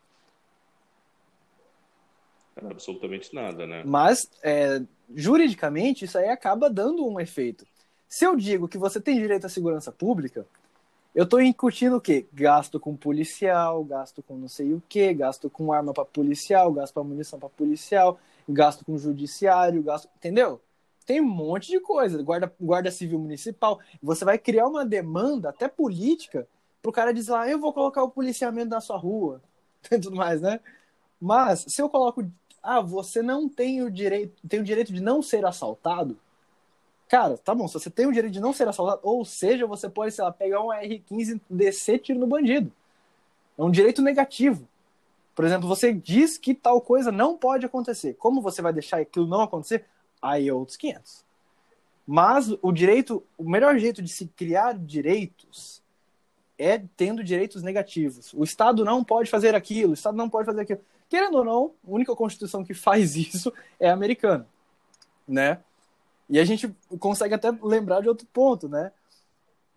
[2.55, 3.83] Absolutamente nada, né?
[3.85, 4.81] Mas, é,
[5.13, 7.65] juridicamente, isso aí acaba dando um efeito.
[8.07, 10.45] Se eu digo que você tem direito à segurança pública,
[11.15, 12.25] eu estou incutindo o quê?
[12.31, 16.93] Gasto com policial, gasto com não sei o quê, gasto com arma para policial, gasto
[16.93, 20.07] para munição para policial, gasto com judiciário, gasto.
[20.17, 20.61] Entendeu?
[21.05, 23.79] Tem um monte de coisa, guarda, guarda civil municipal.
[24.01, 26.47] Você vai criar uma demanda, até política,
[26.81, 29.41] para o cara dizer, ah, eu vou colocar o policiamento na sua rua,
[29.89, 30.59] tudo mais, né?
[31.19, 32.29] Mas, se eu coloco,
[32.61, 36.17] ah, você não tem o direito, tem o direito de não ser assaltado,
[37.07, 39.89] cara, tá bom, se você tem o direito de não ser assaltado, ou seja, você
[39.89, 42.71] pode, sei lá, pegar um R15 e descer tiro no bandido.
[43.57, 44.67] É um direito negativo.
[45.35, 48.13] Por exemplo, você diz que tal coisa não pode acontecer.
[48.15, 49.85] Como você vai deixar aquilo não acontecer?
[50.23, 51.25] Aí outros 500.
[52.07, 55.81] Mas o direito, o melhor jeito de se criar direitos
[56.57, 58.33] é tendo direitos negativos.
[58.33, 60.81] O Estado não pode fazer aquilo, o Estado não pode fazer aquilo.
[61.09, 64.47] Querendo ou não, a única constituição que faz isso é a americana,
[65.27, 65.59] né?
[66.29, 68.91] E a gente consegue até lembrar de outro ponto, né?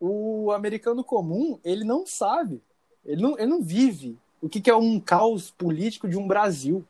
[0.01, 2.63] O americano comum, ele não sabe,
[3.05, 6.87] ele não, ele não vive o que, que é um caos político de um Brasil.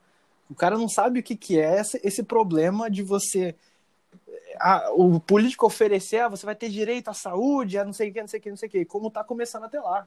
[0.50, 3.54] O cara não sabe o que, que é esse, esse problema de você.
[4.58, 8.12] A, o político oferecer, ah, você vai ter direito à saúde, a não sei o
[8.12, 10.06] que, não sei o que, não sei o que, como tá começando até lá.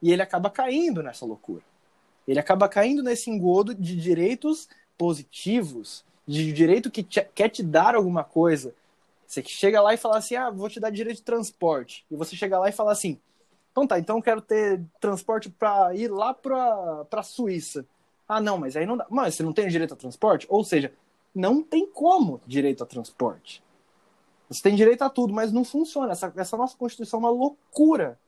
[0.00, 1.62] E ele acaba caindo nessa loucura.
[2.26, 7.94] Ele acaba caindo nesse engodo de direitos positivos, de direito que te, quer te dar
[7.94, 8.74] alguma coisa.
[9.26, 12.04] Você chega lá e fala assim, ah, vou te dar direito de transporte.
[12.10, 13.18] E você chega lá e fala assim,
[13.72, 17.84] então tá, então eu quero ter transporte para ir lá para a Suíça.
[18.28, 19.06] Ah, não, mas aí não dá.
[19.08, 20.46] Mas você não tem direito a transporte?
[20.50, 20.92] Ou seja,
[21.34, 23.62] não tem como direito a transporte.
[24.48, 26.12] Você tem direito a tudo, mas não funciona.
[26.12, 28.18] Essa, essa nossa Constituição é uma loucura.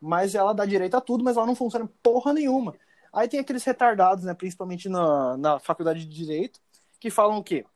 [0.00, 2.74] Mas ela dá direito a tudo, mas ela não funciona porra nenhuma.
[3.12, 6.60] Aí tem aqueles retardados, né, principalmente na, na faculdade de Direito,
[6.98, 7.66] que falam o quê?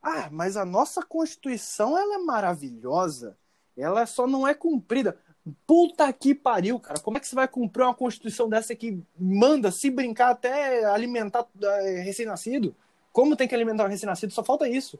[0.00, 3.36] Ah, mas a nossa Constituição ela é maravilhosa.
[3.76, 5.18] Ela só não é cumprida.
[5.66, 7.00] Puta que pariu, cara.
[7.00, 11.46] Como é que você vai cumprir uma constituição dessa que manda, se brincar, até alimentar
[11.60, 12.74] é, recém-nascido?
[13.12, 14.32] Como tem que alimentar o recém-nascido?
[14.32, 14.98] Só falta isso.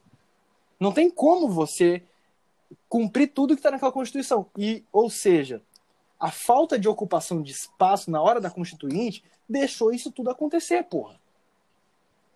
[0.81, 2.03] Não tem como você
[2.89, 4.47] cumprir tudo que está naquela constituição.
[4.59, 5.63] E, ou seja,
[6.19, 11.21] a falta de ocupação de espaço na hora da constituinte deixou isso tudo acontecer, porra.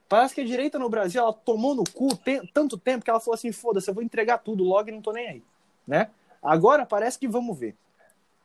[0.09, 2.09] Parece que a direita no Brasil ela tomou no cu
[2.53, 5.13] tanto tempo que ela falou assim: foda-se, eu vou entregar tudo logo e não tô
[5.13, 5.43] nem aí.
[5.87, 6.09] Né?
[6.43, 7.77] Agora parece que vamos ver.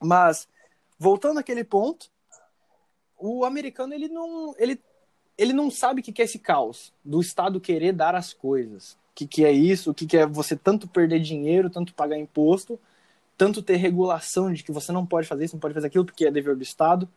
[0.02, 0.48] Mas
[0.98, 2.10] voltando àquele ponto,
[3.18, 4.82] o americano ele não, ele,
[5.38, 8.94] ele não sabe o que é esse caos do Estado querer dar as coisas.
[8.94, 9.92] O que, que é isso?
[9.92, 12.80] O que, que é você tanto perder dinheiro, tanto pagar imposto,
[13.38, 16.26] tanto ter regulação de que você não pode fazer isso, não pode fazer aquilo porque
[16.26, 17.08] é dever do Estado.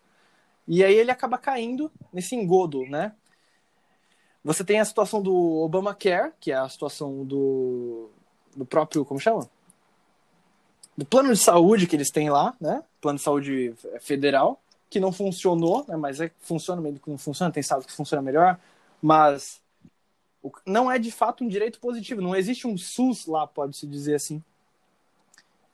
[0.66, 3.12] E aí ele acaba caindo nesse engodo, né?
[4.42, 8.10] Você tem a situação do Obamacare, que é a situação do,
[8.54, 9.48] do próprio, como chama?
[10.96, 12.82] Do plano de saúde que eles têm lá, né?
[13.00, 15.96] Plano de saúde federal, que não funcionou, né?
[15.96, 18.58] mas é, funciona meio que não funciona, tem estados que funciona melhor,
[19.02, 19.60] mas
[20.64, 24.42] não é de fato um direito positivo, não existe um SUS lá, pode-se dizer assim.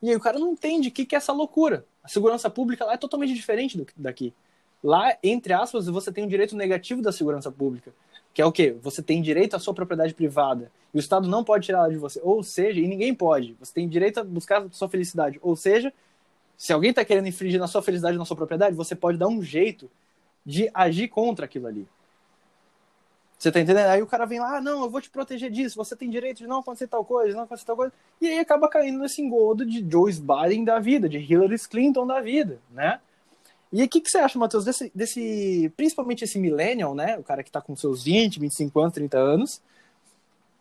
[0.03, 1.85] E aí o cara não entende o que, que é essa loucura.
[2.03, 4.33] A segurança pública lá é totalmente diferente do, daqui.
[4.83, 7.93] Lá, entre aspas, você tem um direito negativo da segurança pública,
[8.33, 8.77] que é o quê?
[8.83, 10.71] Você tem direito à sua propriedade privada.
[10.93, 12.21] E o Estado não pode tirar ela de você.
[12.23, 13.57] Ou seja, e ninguém pode.
[13.61, 15.39] Você tem direito a buscar a sua felicidade.
[15.43, 15.93] Ou seja,
[16.57, 19.43] se alguém está querendo infringir na sua felicidade, na sua propriedade, você pode dar um
[19.43, 19.91] jeito
[20.45, 21.87] de agir contra aquilo ali.
[23.39, 23.87] Você tá entendendo?
[23.87, 26.39] Aí o cara vem lá, ah, não, eu vou te proteger disso, você tem direito
[26.39, 27.91] de não acontecer tal coisa, não acontecer tal coisa.
[28.21, 32.21] E aí acaba caindo nesse engodo de Joe Biden da vida, de Hillary Clinton da
[32.21, 33.01] vida, né?
[33.73, 37.17] E o que, que você acha, Matheus, desse, desse, principalmente esse millennial, né?
[37.19, 39.63] O cara que tá com seus 20, 25 anos, 30 anos,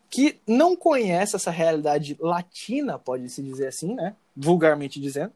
[0.08, 4.14] que não conhece essa realidade latina, pode-se dizer assim, né?
[4.36, 5.32] Vulgarmente dizendo,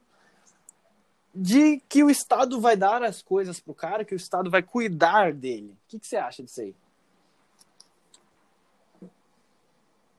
[1.34, 5.32] de que o Estado vai dar as coisas pro cara, que o Estado vai cuidar
[5.32, 5.70] dele.
[5.70, 6.74] O que, que você acha disso aí?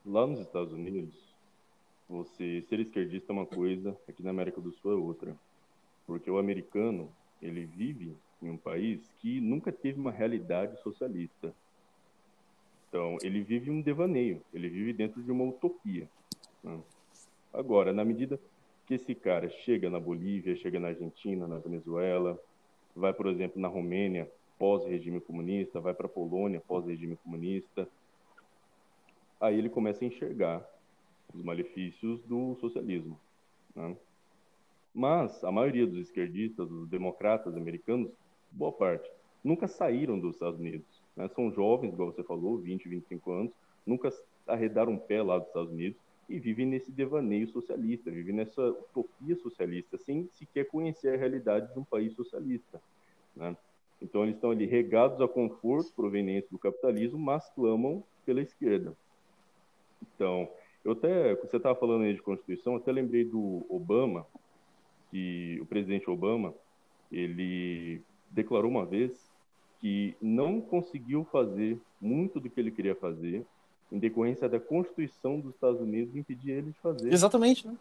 [0.04, 1.14] Lá nos Estados Unidos,
[2.08, 5.34] você ser esquerdista é uma coisa, aqui na América do Sul é outra.
[6.06, 11.54] Porque o americano, ele vive em um país que nunca teve uma realidade socialista.
[12.88, 16.08] Então, ele vive um devaneio, ele vive dentro de uma utopia.
[16.62, 16.78] Né?
[17.52, 18.40] Agora, na medida
[18.86, 22.40] que esse cara chega na Bolívia, chega na Argentina, na Venezuela,
[22.94, 27.88] vai, por exemplo, na Romênia, pós-regime comunista, vai para a Polônia, pós-regime comunista,
[29.40, 30.66] aí ele começa a enxergar
[31.34, 33.18] os malefícios do socialismo.
[33.74, 33.96] Né?
[34.96, 38.10] Mas a maioria dos esquerdistas, dos democratas americanos,
[38.50, 39.06] boa parte,
[39.44, 40.86] nunca saíram dos Estados Unidos.
[41.14, 41.28] Né?
[41.34, 43.52] São jovens, igual você falou, 20, 25 anos,
[43.84, 44.10] nunca
[44.46, 45.98] arredaram um pé lá dos Estados Unidos
[46.30, 51.78] e vivem nesse devaneio socialista, vivem nessa utopia socialista, sem sequer conhecer a realidade de
[51.78, 52.80] um país socialista.
[53.36, 53.54] Né?
[54.00, 58.96] Então, eles estão ali regados a conforto proveniente do capitalismo, mas clamam pela esquerda.
[60.14, 60.48] Então,
[60.82, 64.26] eu até, você estava falando aí de Constituição, até lembrei do Obama,
[65.10, 66.54] que o presidente Obama,
[67.10, 69.30] ele declarou uma vez
[69.80, 73.44] que não conseguiu fazer muito do que ele queria fazer
[73.92, 77.12] em decorrência da Constituição dos Estados Unidos impedir ele de fazer.
[77.12, 77.76] Exatamente, né?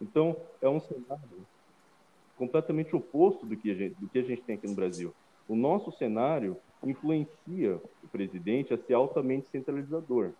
[0.00, 1.46] Então, é um cenário
[2.36, 5.12] completamente oposto do que a gente, do que a gente tem aqui no Brasil.
[5.48, 10.32] O nosso cenário influencia o presidente a ser altamente centralizador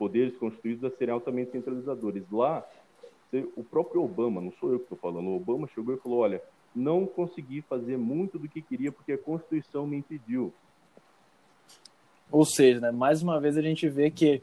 [0.00, 2.24] poderes constituídos a serem altamente centralizadores.
[2.32, 2.66] Lá,
[3.56, 6.42] o próprio Obama, não sou eu que estou falando, o Obama chegou e falou: olha,
[6.74, 10.52] não consegui fazer muito do que queria porque a Constituição me impediu.
[12.30, 14.42] Ou seja, né, mais uma vez a gente vê que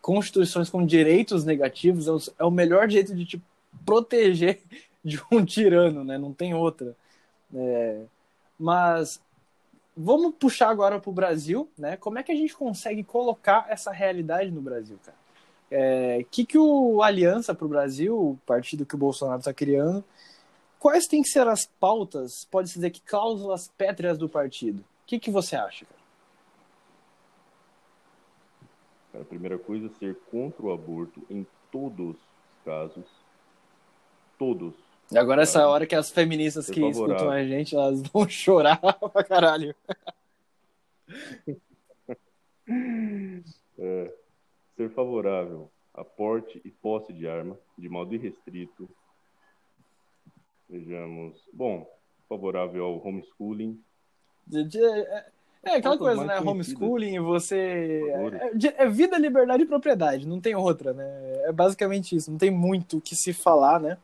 [0.00, 2.06] constituições com direitos negativos
[2.38, 3.42] é o é melhor jeito de te
[3.84, 4.62] proteger
[5.04, 6.16] de um tirano, né?
[6.18, 6.96] Não tem outra.
[7.54, 8.02] É,
[8.58, 9.20] mas
[9.96, 11.96] vamos puxar agora para o Brasil, né?
[11.96, 15.25] Como é que a gente consegue colocar essa realidade no Brasil, cara?
[15.70, 19.52] O é, que, que o Aliança para o Brasil, o partido que o Bolsonaro está
[19.52, 20.04] criando,
[20.78, 24.80] quais têm que ser as pautas, pode-se dizer que cláusulas pétreas do partido?
[24.80, 26.00] O que, que você acha, cara?
[29.12, 29.22] cara?
[29.22, 33.04] A primeira coisa é ser contra o aborto em todos os casos.
[34.38, 34.74] Todos
[35.10, 37.14] e agora essa hora que as feministas que favorável.
[37.14, 39.74] escutam a gente, elas vão chorar pra caralho.
[43.78, 44.12] É,
[44.76, 48.88] ser favorável a porte e posse de arma de modo irrestrito.
[50.68, 51.34] Vejamos.
[51.52, 51.90] Bom,
[52.28, 53.80] favorável ao homeschooling.
[54.52, 55.26] É,
[55.64, 56.38] é aquela coisa, né?
[56.40, 58.02] Homeschooling, você.
[58.76, 61.04] É, é, vida, liberdade e propriedade, não tem outra, né?
[61.44, 63.96] É basicamente isso, não tem muito o que se falar, né?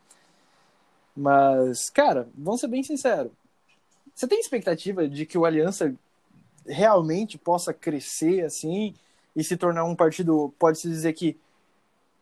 [1.14, 3.30] Mas, cara, vamos ser bem sinceros.
[4.14, 5.94] Você tem expectativa de que o Aliança
[6.66, 8.94] realmente possa crescer assim
[9.34, 11.38] e se tornar um partido, pode-se dizer que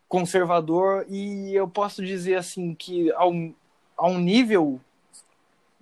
[0.08, 3.54] conservador e eu posso dizer assim que a um,
[3.96, 4.80] a um nível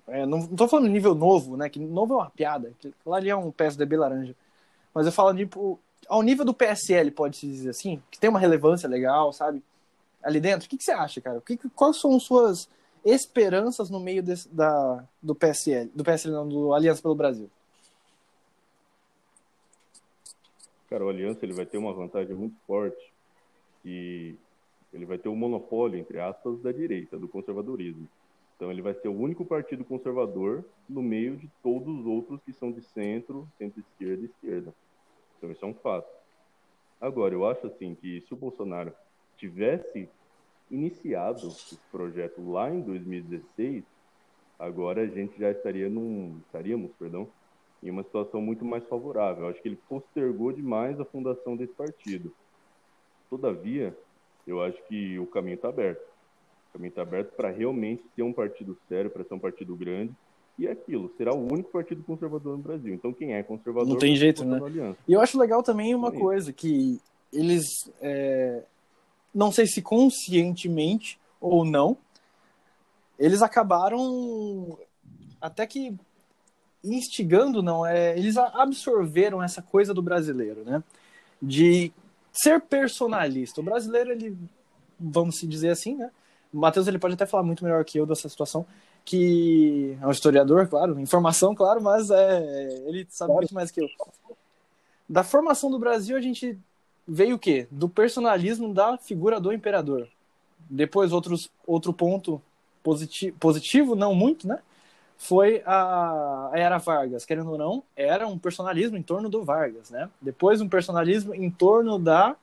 [0.07, 1.69] é, não, estou falando nível novo, né?
[1.69, 2.73] Que novo é uma piada.
[2.79, 4.35] Que lá ali é um PSDB laranja.
[4.93, 8.89] Mas eu falo tipo ao nível do PSL, pode-se dizer assim, que tem uma relevância
[8.89, 9.63] legal, sabe?
[10.23, 10.65] Ali dentro.
[10.65, 11.39] O que, que você acha, cara?
[11.41, 12.67] Que, quais são suas
[13.05, 17.49] esperanças no meio desse, da, do PSL, do PSL não, do Aliança pelo Brasil?
[20.89, 23.13] Cara, o Aliança ele vai ter uma vantagem muito forte
[23.83, 24.35] que
[24.91, 28.09] ele vai ter o um monopólio, entre aspas, da direita, do conservadorismo.
[28.55, 32.51] Então ele vai ser o único partido conservador no meio de todos os outros que
[32.51, 34.73] são de centro, centro-esquerda e esquerda.
[35.37, 36.09] Então isso é um fato.
[36.99, 38.91] Agora, eu acho assim que se o Bolsonaro
[39.37, 40.09] tivesse
[40.69, 43.85] iniciado esse projeto lá em 2016,
[44.57, 47.29] agora a gente já estaria num, estaríamos, perdão,
[47.81, 49.47] em uma situação muito mais favorável.
[49.47, 52.33] Acho que ele postergou demais a fundação desse partido.
[53.29, 53.95] Todavia,
[54.45, 56.01] eu acho que o caminho está aberto.
[56.69, 60.13] O caminho está aberto para realmente ser um partido sério, para ser um partido grande.
[60.57, 62.93] E é aquilo, será o único partido conservador no Brasil.
[62.93, 63.87] Então, quem é conservador...
[63.87, 64.59] Não tem jeito, né?
[65.07, 66.99] E eu acho legal também uma coisa, que
[67.31, 67.65] eles...
[68.01, 68.63] É...
[69.33, 71.95] Não sei se conscientemente ou não,
[73.17, 74.77] eles acabaram
[75.39, 75.95] até que
[76.83, 80.83] instigando, não, é, eles absorveram essa coisa do brasileiro, né?
[81.41, 81.91] De
[82.31, 83.61] ser personalista.
[83.61, 84.37] O brasileiro, ele,
[84.99, 86.09] vamos se dizer assim, né?
[86.53, 88.65] O Matheus ele pode até falar muito melhor que eu dessa situação,
[89.05, 93.87] que é um historiador, claro, informação, claro, mas é, ele sabe muito mais que eu.
[95.07, 96.57] Da formação do Brasil, a gente
[97.07, 97.67] veio o quê?
[97.71, 100.07] Do personalismo da figura do imperador.
[100.69, 102.41] Depois, outros, outro ponto
[102.83, 104.59] positivo, positivo, não muito, né?
[105.21, 107.25] Foi a, Era Vargas.
[107.25, 110.09] Querendo ou não, era um personalismo em torno do Vargas, né?
[110.21, 112.35] Depois, um personalismo em torno da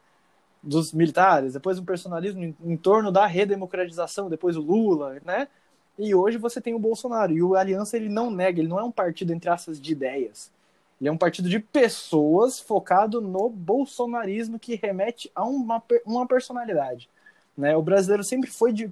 [0.63, 5.47] dos militares, depois um personalismo em, em, torno da redemocratização, depois o Lula, né?
[5.97, 7.33] E hoje você tem o Bolsonaro.
[7.33, 10.51] E o Aliança ele não nega, ele não é um partido entre aspas de ideias.
[11.01, 17.09] Ele é um partido de pessoas focado no bolsonarismo que remete a uma, uma personalidade.
[17.57, 17.77] Né?
[17.77, 18.91] O brasileiro sempre foi de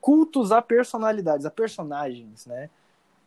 [0.00, 2.70] cultos a personalidades, a personagens, né?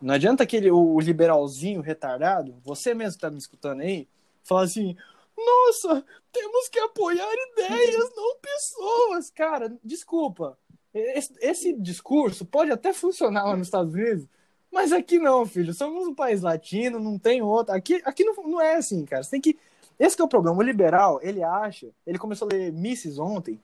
[0.04, 4.06] Não adianta aquele o liberalzinho retardado, você mesmo está me escutando aí,
[4.44, 4.98] falar assim:
[5.38, 9.30] nossa, temos que apoiar ideias, não pessoas.
[9.30, 10.58] Cara, desculpa.
[10.94, 14.28] Esse, esse, discurso pode até funcionar lá nos Estados Unidos,
[14.70, 15.74] mas aqui não, filho.
[15.74, 17.74] Somos um país latino, não tem outro.
[17.74, 19.24] Aqui, aqui não, não é assim, cara.
[19.24, 19.58] Você tem que.
[19.98, 20.58] Esse que é o problema.
[20.58, 21.88] O liberal, ele acha.
[22.06, 23.58] Ele começou a ler Misses ontem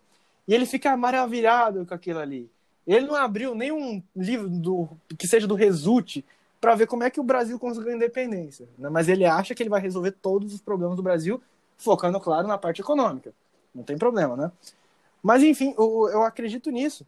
[0.47, 2.49] e ele fica maravilhado com aquilo ali.
[2.89, 6.23] Ele não abriu nenhum livro do que seja do Result
[6.59, 8.67] para ver como é que o Brasil conseguiu independência.
[8.77, 8.89] Né?
[8.89, 11.39] Mas ele acha que ele vai resolver todos os problemas do Brasil
[11.77, 13.31] focando, claro, na parte econômica.
[13.75, 14.51] Não tem problema, né?
[15.21, 17.05] Mas, enfim, eu, eu acredito nisso.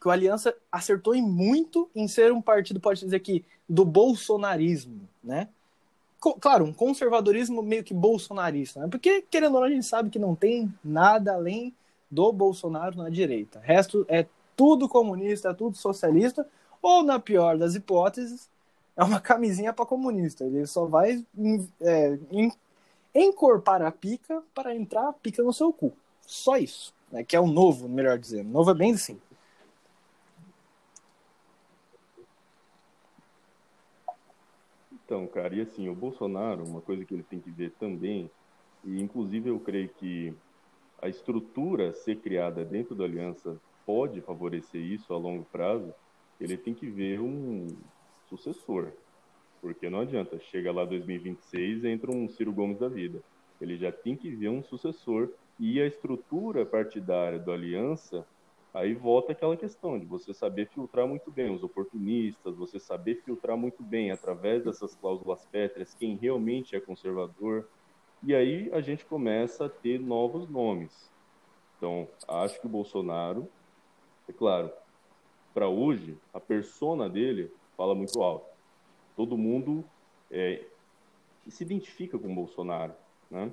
[0.00, 5.08] Que o Aliança acertou em muito em ser um partido, pode dizer que, do bolsonarismo,
[5.22, 5.48] né?
[6.40, 8.88] claro, um conservadorismo meio que bolsonarista, né?
[8.88, 11.74] Porque, querendo ou não, a gente sabe que não tem nada além
[12.10, 13.58] do Bolsonaro na direita.
[13.58, 14.26] O resto é
[14.60, 16.46] tudo comunista, é tudo socialista,
[16.82, 18.46] ou, na pior das hipóteses,
[18.94, 20.44] é uma camisinha para comunista.
[20.44, 21.24] Ele só vai
[21.80, 22.18] é,
[23.14, 25.94] encorpar a pica para entrar a pica no seu cu.
[26.26, 26.92] Só isso.
[27.10, 27.24] Né?
[27.24, 28.50] Que é o novo, melhor dizendo.
[28.50, 29.18] O novo é bem assim.
[34.92, 38.30] Então, cara, e assim, o Bolsonaro, uma coisa que ele tem que ver também,
[38.84, 40.34] e inclusive eu creio que
[41.00, 45.94] a estrutura ser criada dentro da aliança pode favorecer isso a longo prazo,
[46.40, 47.66] ele tem que ver um
[48.28, 48.92] sucessor.
[49.60, 53.22] Porque não adianta, chega lá 2026 entra um Ciro Gomes da vida.
[53.60, 58.26] Ele já tem que ver um sucessor e a estrutura partidária do Aliança,
[58.72, 63.58] aí volta aquela questão de você saber filtrar muito bem os oportunistas, você saber filtrar
[63.58, 67.68] muito bem através dessas cláusulas pétreas quem realmente é conservador.
[68.22, 71.10] E aí a gente começa a ter novos nomes.
[71.76, 73.46] Então, acho que o Bolsonaro,
[74.30, 74.70] é claro,
[75.52, 78.50] para hoje, a persona dele fala muito alto
[79.20, 79.84] todo mundo
[80.30, 80.62] é,
[81.46, 82.94] se identifica com o Bolsonaro,
[83.30, 83.52] né?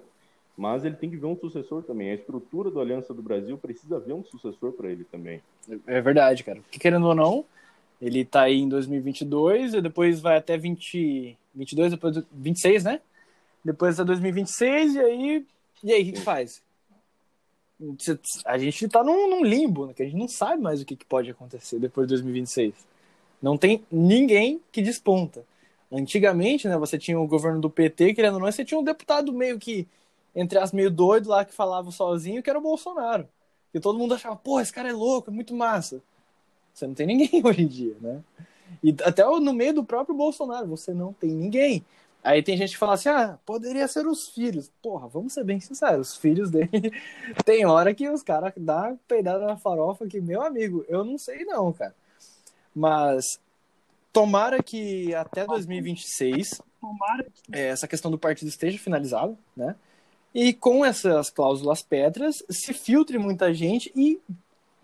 [0.56, 2.10] Mas ele tem que ver um sucessor também.
[2.10, 5.42] A estrutura da Aliança do Brasil precisa ver um sucessor para ele também.
[5.86, 6.62] É verdade, cara.
[6.62, 7.44] Porque querendo ou não,
[8.02, 13.02] ele está aí em 2022 e depois vai até 20, 22, depois 26, né?
[13.64, 15.46] Depois é 2026 e aí
[15.84, 16.64] e aí o que, que faz?
[18.46, 19.94] A gente está num, num, limbo, né?
[19.94, 22.74] que a gente não sabe mais o que, que pode acontecer depois de 2026.
[23.42, 25.46] Não tem ninguém que desponta.
[25.92, 29.32] Antigamente, né, você tinha o governo do PT, querendo ou não, você tinha um deputado
[29.32, 29.88] meio que,
[30.36, 33.28] entre as meio doido lá, que falava sozinho, que era o Bolsonaro.
[33.74, 36.02] E todo mundo achava, pô, esse cara é louco, é muito massa.
[36.74, 38.24] Você não tem ninguém hoje em dia, né?
[38.84, 41.86] E até no meio do próprio Bolsonaro, você não tem ninguém.
[42.28, 44.70] Aí tem gente que fala assim, ah, poderia ser os filhos.
[44.82, 46.92] Porra, vamos ser bem sinceros, os filhos dele,
[47.46, 51.46] tem hora que os caras dão peidada na farofa que, meu amigo, eu não sei
[51.46, 51.96] não, cara.
[52.76, 53.40] Mas
[54.12, 56.62] tomara que até 2026
[57.50, 59.74] é, essa questão do partido esteja finalizada, né?
[60.36, 64.20] E com essas cláusulas pétreas se filtre muita gente e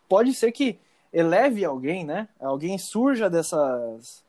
[0.08, 0.80] pode ser que
[1.12, 2.30] eleve alguém, né?
[2.39, 4.23] Alguém surja dessas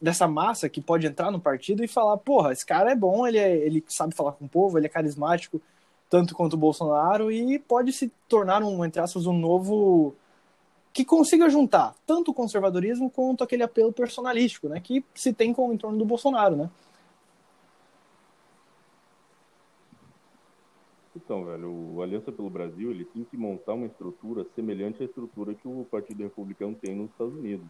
[0.00, 3.38] dessa massa que pode entrar no partido e falar, porra, esse cara é bom, ele,
[3.38, 5.60] é, ele sabe falar com o povo, ele é carismático,
[6.10, 10.14] tanto quanto o Bolsonaro, e pode se tornar um, entre aspas, um novo
[10.92, 15.72] que consiga juntar tanto o conservadorismo quanto aquele apelo personalístico, né, que se tem com
[15.72, 16.70] em torno do Bolsonaro, né?
[21.14, 25.54] Então, velho, o Aliança pelo Brasil, ele tem que montar uma estrutura semelhante à estrutura
[25.54, 27.66] que o Partido Republicano tem nos Estados Unidos.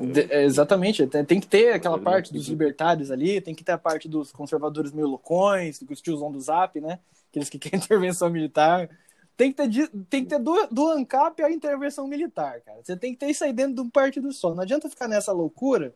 [0.00, 3.78] De, é, exatamente, tem que ter aquela parte dos libertários ali, tem que ter a
[3.78, 6.98] parte dos conservadores meio loucões, dos tiozão do Zap, né?
[7.30, 8.88] Aqueles que querem intervenção militar.
[9.36, 12.78] Tem que ter, tem que ter do, do ANCAP a intervenção militar, cara.
[12.82, 14.54] Você tem que ter isso aí dentro de um partido só.
[14.54, 15.94] Não adianta ficar nessa loucura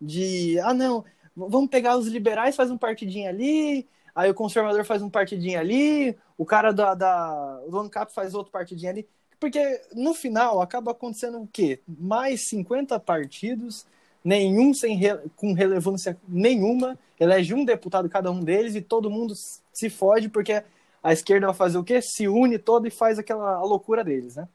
[0.00, 1.04] de, ah, não,
[1.34, 6.16] vamos pegar os liberais, faz um partidinho ali, aí o conservador faz um partidinho ali,
[6.36, 9.08] o cara da, da, do ANCAP faz outro partidinho ali.
[9.38, 11.80] Porque no final acaba acontecendo o quê?
[11.86, 13.86] Mais 50 partidos,
[14.24, 15.18] nenhum sem re...
[15.36, 19.34] com relevância nenhuma, elege um deputado cada um deles e todo mundo
[19.72, 20.62] se fode porque
[21.02, 22.00] a esquerda vai fazer o quê?
[22.00, 24.48] Se une toda e faz aquela loucura deles, né?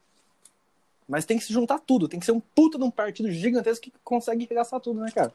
[1.08, 3.84] Mas tem que se juntar tudo, tem que ser um puta de um partido gigantesco
[3.84, 5.34] que consegue regaçar tudo, né, cara?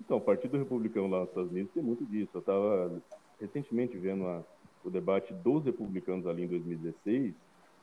[0.00, 2.30] Então, o Partido Republicano lá nos Estados Unidos tem muito disso.
[2.32, 3.02] Eu estava
[3.38, 4.42] recentemente vendo a
[4.84, 7.34] o debate dos republicanos ali em 2016,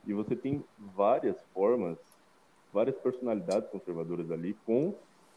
[0.06, 1.98] e você tem várias formas,
[2.72, 4.94] várias personalidades conservadoras ali com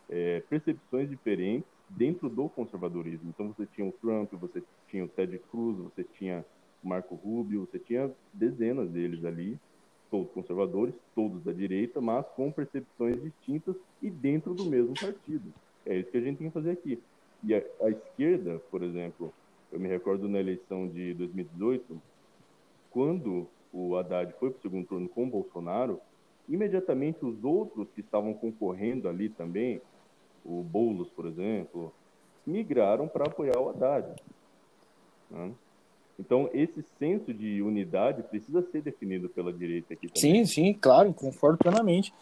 [0.10, 3.30] é, percepções diferentes dentro do conservadorismo.
[3.30, 6.46] Então você tinha o Trump, você tinha o Ted Cruz, você tinha
[6.84, 9.60] o Marco Rubio, você tinha dezenas deles ali,
[10.10, 15.54] todos conservadores, todos da direita, mas com percepções distintas e dentro do mesmo partido.
[15.86, 17.02] É isso que a gente tem que fazer aqui.
[17.44, 19.34] E a, a esquerda, por exemplo,
[19.72, 22.02] eu me recordo na eleição de 2018,
[22.90, 26.00] quando o Haddad foi para o segundo turno com o Bolsonaro,
[26.48, 29.82] imediatamente os outros que estavam concorrendo ali também,
[30.44, 31.94] o Boulos, por exemplo,
[32.46, 34.16] migraram para apoiar o Haddad.
[35.30, 35.52] Né?
[36.18, 40.46] Então, esse senso de unidade precisa ser definido pela direita aqui também.
[40.46, 42.14] Sim, sim, claro, concordo plenamente.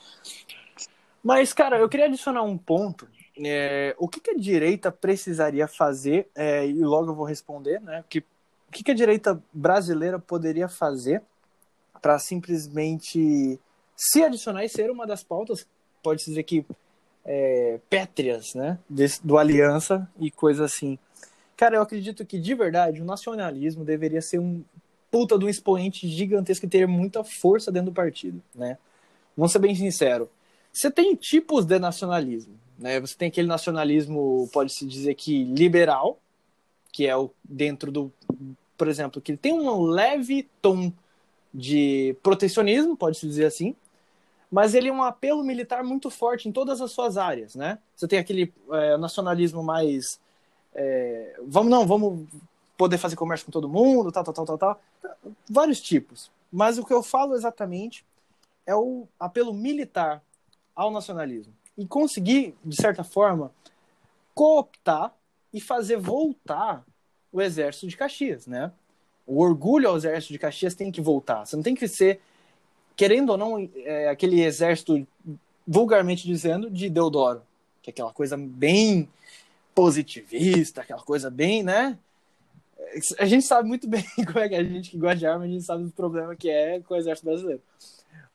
[1.23, 3.07] Mas, cara, eu queria adicionar um ponto
[3.43, 8.03] é, o que, que, a direita precisaria fazer, é, e logo eu vou responder, né?
[8.09, 11.21] Que, o que, que a direita brasileira poderia fazer
[12.01, 13.59] para simplesmente
[13.95, 15.65] se adicionar e ser uma das pautas,
[16.03, 16.65] pode-se dizer que
[17.25, 18.77] é, pétreas, né?
[18.89, 20.97] Desse, do Aliança e coisa assim.
[21.55, 24.63] Cara, eu acredito que de verdade o nacionalismo deveria ser um
[25.09, 28.77] puta de um expoente gigantesco e ter muita força dentro do partido, né?
[29.35, 30.29] Vamos ser bem sincero.
[30.71, 32.53] Você tem tipos de nacionalismo.
[32.77, 32.99] Né?
[32.99, 36.19] Você tem aquele nacionalismo, pode-se dizer que liberal,
[36.91, 38.11] que é o dentro do,
[38.77, 40.91] por exemplo, que tem um leve tom
[41.53, 43.75] de protecionismo, pode-se dizer assim,
[44.51, 47.79] mas ele é um apelo militar muito forte em todas as suas áreas, né?
[47.95, 50.19] Você tem aquele é, nacionalismo mais
[50.73, 52.27] é, vamos não, vamos
[52.77, 54.81] poder fazer comércio com todo mundo, tal, tal, tal, tal, tal,
[55.49, 56.31] vários tipos.
[56.51, 58.05] Mas o que eu falo exatamente
[58.65, 60.21] é o apelo militar
[60.75, 63.51] ao nacionalismo e conseguir, de certa forma,
[64.33, 65.13] cooptar
[65.53, 66.83] e fazer voltar
[67.31, 68.71] o exército de Caxias, né?
[69.25, 71.45] O orgulho ao exército de Caxias tem que voltar.
[71.45, 72.19] Você não tem que ser,
[72.95, 75.05] querendo ou não, é, aquele exército,
[75.67, 77.41] vulgarmente dizendo, de Deodoro,
[77.81, 79.07] que é aquela coisa bem
[79.75, 81.97] positivista, aquela coisa bem, né?
[83.19, 85.47] A gente sabe muito bem como é que a gente que gosta de arma, a
[85.47, 87.61] gente sabe o problema que é com o exército brasileiro.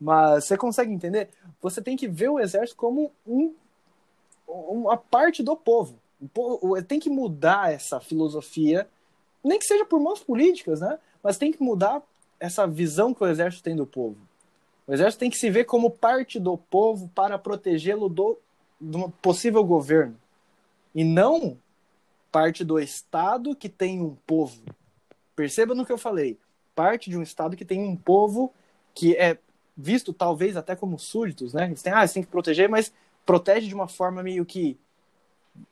[0.02, 1.28] Mas você consegue entender?
[1.60, 3.54] Você tem que ver o exército como um,
[4.48, 5.96] uma parte do povo.
[6.88, 8.88] Tem que mudar essa filosofia,
[9.44, 10.98] nem que seja por mãos políticas, né?
[11.22, 12.02] Mas tem que mudar
[12.40, 14.16] essa visão que o exército tem do povo.
[14.88, 18.36] O exército tem que se ver como parte do povo para protegê-lo do,
[18.80, 20.18] do possível governo.
[20.92, 21.56] E não
[22.32, 24.60] parte do Estado que tem um povo.
[25.36, 26.36] Perceba no que eu falei.
[26.74, 28.52] Parte de um Estado que tem um povo
[28.92, 29.38] que é
[29.82, 31.66] visto talvez até como súditos, né?
[31.66, 32.92] Eles têm, ah, eles têm que proteger, mas
[33.26, 34.78] protege de uma forma meio que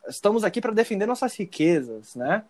[0.09, 2.45] estamos aqui para defender nossas riquezas, né?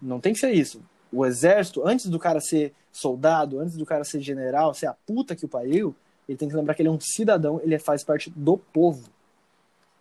[0.00, 0.82] Não tem que ser isso.
[1.12, 5.36] O exército, antes do cara ser soldado, antes do cara ser general, ser a puta
[5.36, 5.94] que o pariu,
[6.26, 9.08] ele tem que lembrar que ele é um cidadão, ele faz parte do povo,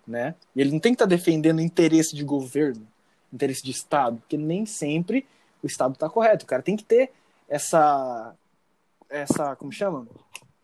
[0.07, 0.33] né?
[0.55, 2.87] E ele não tem que estar tá defendendo interesse de governo,
[3.33, 5.25] interesse de Estado, porque nem sempre
[5.61, 6.45] o Estado está correto.
[6.45, 7.11] O cara tem que ter
[7.49, 8.33] essa,
[9.09, 10.07] essa, como chama?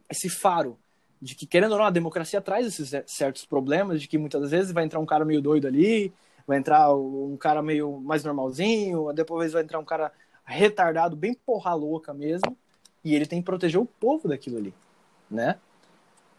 [0.09, 0.77] Esse faro
[1.21, 4.71] de que, querendo ou não, a democracia traz esses certos problemas, de que muitas vezes
[4.71, 6.13] vai entrar um cara meio doido ali,
[6.45, 10.11] vai entrar um cara meio mais normalzinho, depois vai entrar um cara
[10.45, 12.55] retardado, bem porra louca mesmo,
[13.03, 14.73] e ele tem que proteger o povo daquilo ali,
[15.29, 15.57] né?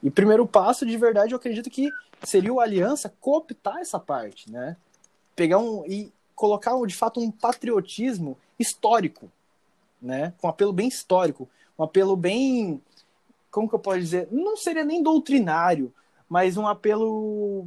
[0.02, 1.90] E o primeiro passo, de verdade, eu acredito que
[2.22, 4.76] seria o Aliança cooptar essa parte, né?
[5.34, 9.30] Pegar um e colocar de fato um patriotismo histórico,
[10.00, 10.32] né?
[10.38, 11.48] Com um apelo bem histórico,
[11.78, 12.80] um apelo bem
[13.50, 14.28] como que eu posso dizer?
[14.30, 15.92] Não seria nem doutrinário,
[16.28, 17.66] mas um apelo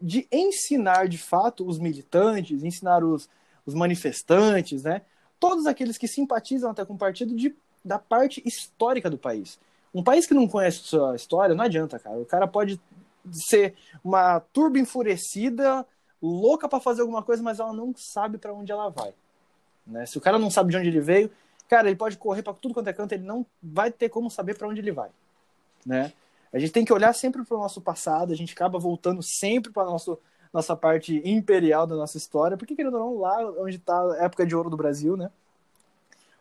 [0.00, 3.28] de ensinar de fato os militantes, ensinar os,
[3.66, 5.02] os manifestantes, né?
[5.38, 9.58] Todos aqueles que simpatizam até com o partido de, da parte histórica do país.
[9.92, 12.18] Um país que não conhece sua história, não adianta, cara.
[12.18, 12.80] O cara pode
[13.32, 13.74] ser
[14.04, 15.86] uma turba enfurecida,
[16.22, 19.12] louca para fazer alguma coisa, mas ela não sabe para onde ela vai.
[19.86, 20.06] Né?
[20.06, 21.30] Se o cara não sabe de onde ele veio,
[21.70, 24.58] cara, ele pode correr para tudo quanto é canto, ele não vai ter como saber
[24.58, 25.08] para onde ele vai,
[25.86, 26.12] né?
[26.52, 29.70] A gente tem que olhar sempre para o nosso passado, a gente acaba voltando sempre
[29.70, 30.18] para nosso
[30.52, 34.44] nossa parte imperial da nossa história, porque querendo ou não, lá onde está a época
[34.44, 35.30] de ouro do Brasil, né?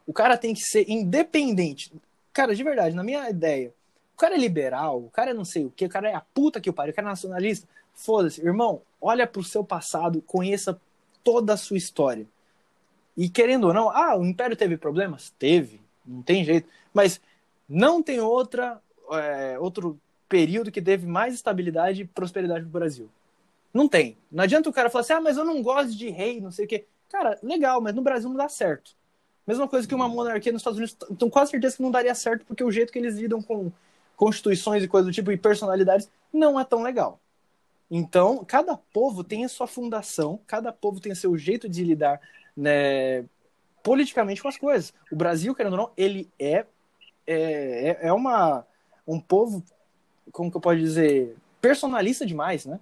[0.07, 1.93] O cara tem que ser independente.
[2.34, 3.71] Cara, de verdade, na minha ideia,
[4.15, 6.21] o cara é liberal, o cara é não sei o que, o cara é a
[6.21, 7.67] puta que o pariu, o cara é nacionalista.
[7.93, 10.82] Foda-se, irmão, olha pro seu passado, conheça
[11.23, 12.25] toda a sua história.
[13.20, 15.30] E querendo ou não, ah, o Império teve problemas?
[15.38, 16.70] Teve, não tem jeito.
[16.93, 17.20] Mas
[17.67, 19.99] não tem outra, é, outro
[20.30, 23.09] período que teve mais estabilidade e prosperidade no Brasil.
[23.74, 24.17] Não tem.
[24.32, 26.63] Não adianta o cara falar assim, ah, mas eu não gosto de rei, não sei
[26.63, 26.86] o quê.
[27.09, 28.95] Cara, legal, mas no Brasil não dá certo.
[29.45, 32.45] Mesma coisa que uma monarquia nos Estados Unidos, então quase certeza que não daria certo,
[32.45, 33.70] porque o jeito que eles lidam com
[34.15, 37.20] constituições e coisas do tipo, e personalidades, não é tão legal.
[37.91, 42.22] Então, cada povo tem a sua fundação, cada povo tem seu jeito de lidar
[42.60, 43.24] né,
[43.82, 44.93] politicamente com as coisas.
[45.12, 46.66] O Brasil, querendo ou não, ele é,
[47.26, 48.66] é, é, é uma,
[49.07, 49.64] um povo,
[50.32, 52.80] como que eu posso dizer, personalista demais, né?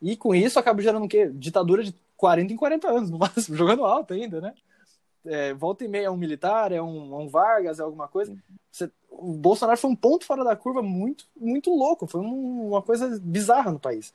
[0.00, 1.30] E com isso acaba gerando o quê?
[1.34, 4.54] Ditadura de 40 em 40 anos, no máximo, jogando alto ainda, né?
[5.24, 8.34] É, volta e meia é um militar, é um, um Vargas, é alguma coisa.
[8.70, 12.80] Você, o Bolsonaro foi um ponto fora da curva muito, muito louco, foi um, uma
[12.80, 14.14] coisa bizarra no país.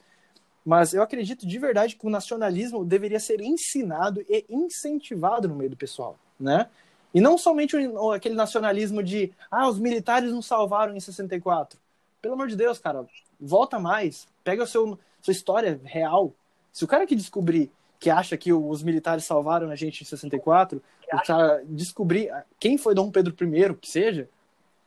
[0.65, 5.69] Mas eu acredito de verdade que o nacionalismo deveria ser ensinado e incentivado no meio
[5.69, 6.67] do pessoal, né?
[7.13, 7.77] E não somente
[8.13, 11.79] aquele nacionalismo de, ah, os militares nos salvaram em 64.
[12.21, 13.05] Pelo amor de Deus, cara,
[13.39, 16.33] volta mais, pega a seu, sua história real.
[16.73, 20.81] Se o cara que descobrir que acha que os militares salvaram a gente em 64,
[21.13, 24.27] o cara descobrir quem foi Dom Pedro I, que seja,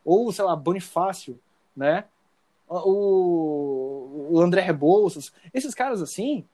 [0.04, 1.38] ou, sei lá, Bonifácio,
[1.76, 2.04] né?
[2.68, 6.44] O, o André Rebouças, esses caras assim,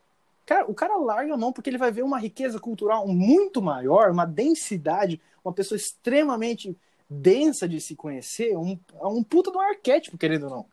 [0.47, 4.11] cara, o cara larga a mão porque ele vai ver uma riqueza cultural muito maior,
[4.11, 6.77] uma densidade, uma pessoa extremamente
[7.09, 10.67] densa de se conhecer, um, um puta do arquétipo, querendo ou não.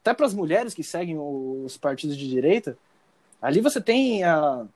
[0.00, 2.76] Até para as mulheres que seguem os partidos de direita,
[3.40, 4.66] ali você tem a,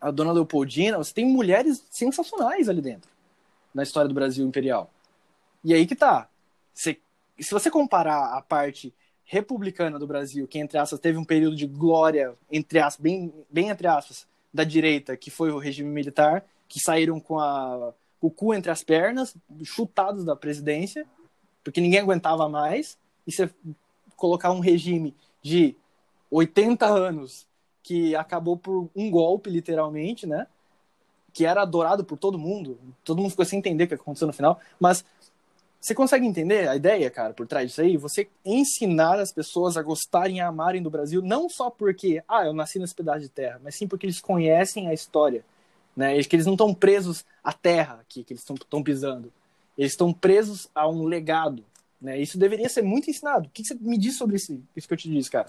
[0.00, 3.10] a dona Leopoldina, você tem mulheres sensacionais ali dentro,
[3.74, 4.90] na história do Brasil imperial.
[5.64, 6.28] E aí que tá.
[6.74, 6.98] se
[7.50, 8.92] você comparar a parte
[9.30, 13.68] republicana do Brasil, que entre aspas teve um período de glória entre aspas, bem, bem
[13.68, 18.52] entre aspas, da direita, que foi o regime militar, que saíram com a o cu
[18.52, 21.06] entre as pernas, chutados da presidência,
[21.62, 23.48] porque ninguém aguentava mais, e você
[24.16, 25.76] colocar um regime de
[26.30, 27.46] 80 anos
[27.82, 30.48] que acabou por um golpe, literalmente, né?
[31.32, 32.76] Que era adorado por todo mundo.
[33.04, 34.58] Todo mundo ficou sem entender o que aconteceu no final.
[34.80, 35.04] Mas
[35.80, 37.96] você consegue entender a ideia, cara, por trás disso aí?
[37.96, 42.52] Você ensinar as pessoas a gostarem e amarem do Brasil, não só porque, ah, eu
[42.52, 45.44] nasci nesse pedaço de terra, mas sim porque eles conhecem a história,
[45.96, 46.20] né?
[46.24, 49.32] Que eles não estão presos à terra aqui, que eles estão pisando.
[49.76, 51.64] Eles estão presos a um legado,
[52.00, 52.20] né?
[52.20, 53.46] Isso deveria ser muito ensinado.
[53.46, 55.48] O que você me diz sobre isso, isso que eu te disse, cara?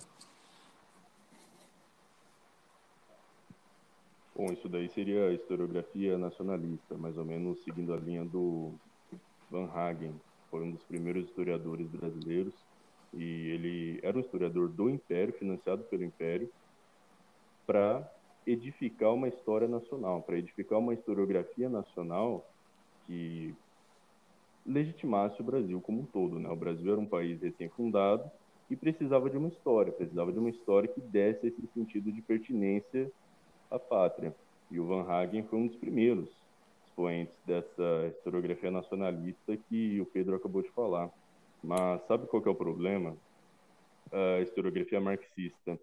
[4.36, 8.74] Bom, isso daí seria a historiografia nacionalista, mais ou menos seguindo a linha do
[9.50, 10.14] Van Hagen
[10.50, 12.54] foi um dos primeiros historiadores brasileiros
[13.14, 16.50] e ele era um historiador do Império, financiado pelo Império,
[17.66, 18.10] para
[18.46, 22.48] edificar uma história nacional, para edificar uma historiografia nacional
[23.06, 23.56] que
[24.66, 26.40] legitimasse o Brasil como um todo.
[26.40, 26.50] Né?
[26.50, 28.30] O Brasil era um país recém-fundado
[28.70, 33.12] e precisava de uma história, precisava de uma história que desse esse sentido de pertinência
[33.70, 34.36] à pátria.
[34.70, 36.30] E o Van Hagen foi um dos primeiros
[37.46, 41.10] dessa historiografia nacionalista que o Pedro acabou de falar.
[41.64, 43.16] Mas sabe qual é o problema?
[44.12, 45.80] A historiografia marxista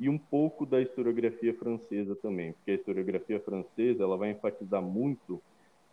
[0.00, 5.42] e um pouco da historiografia francesa também, porque a historiografia francesa ela vai enfatizar muito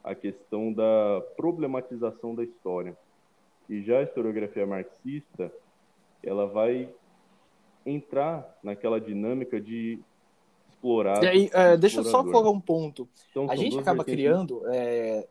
[0.04, 2.96] a questão da problematização da história.
[3.68, 5.52] E já a historiografia marxista,
[6.24, 6.88] ela vai
[7.86, 10.00] entrar naquela dinâmica de
[10.76, 11.24] explorar.
[11.24, 13.08] E aí, é, deixa eu só colocar um ponto.
[13.32, 15.28] Então, a gente acaba criando, é,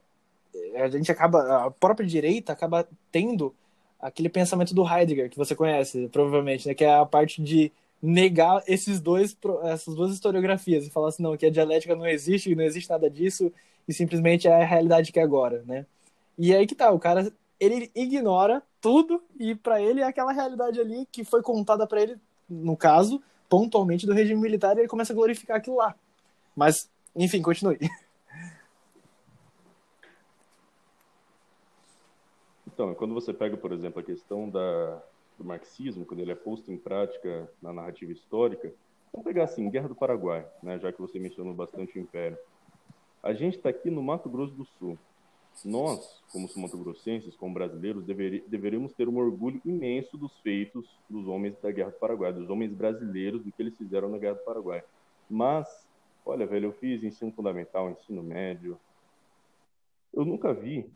[0.76, 3.55] a gente acaba, a própria direita acaba tendo
[4.01, 6.74] aquele pensamento do Heidegger, que você conhece, provavelmente, né?
[6.74, 7.72] Que é a parte de
[8.03, 12.55] negar esses dois, essas duas historiografias e falar assim, não, que a dialética não existe,
[12.55, 13.51] não existe nada disso,
[13.88, 15.86] e simplesmente é a realidade que é agora, né?
[16.36, 20.78] E aí que tá, o cara, ele ignora tudo, e para ele é aquela realidade
[20.78, 22.16] ali que foi contada para ele,
[22.47, 25.95] no caso, pontualmente do regime militar, e ele começa a glorificar aquilo lá.
[26.55, 27.78] Mas, enfim, continue.
[32.66, 35.01] Então, quando você pega, por exemplo, a questão da,
[35.38, 38.72] do marxismo, quando ele é posto em prática na narrativa histórica,
[39.12, 42.36] vamos pegar assim, Guerra do Paraguai, né, já que você mencionou bastante o Império.
[43.22, 44.99] A gente está aqui no Mato Grosso do Sul.
[45.63, 51.57] Nós, como mato-grossenses, como brasileiros, dever, deveríamos ter um orgulho imenso dos feitos dos homens
[51.61, 54.83] da Guerra do Paraguai, dos homens brasileiros, do que eles fizeram na Guerra do Paraguai.
[55.29, 55.87] Mas,
[56.25, 58.79] olha, velho, eu fiz ensino fundamental, ensino médio.
[60.13, 60.91] Eu nunca vi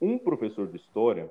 [0.00, 1.30] um professor de história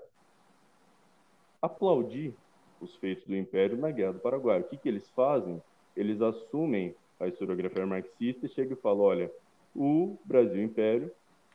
[1.61, 2.33] aplaudir
[2.79, 4.61] os feitos do Império na Guerra do Paraguai.
[4.61, 5.61] O que, que eles fazem?
[5.95, 9.31] Eles assumem a historiografia marxista e chegam e falam, olha,
[9.75, 11.11] o Brasil Império,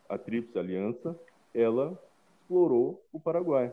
[0.09, 1.19] a Tríplice Aliança,
[1.55, 1.99] ela
[2.41, 3.73] explorou o Paraguai.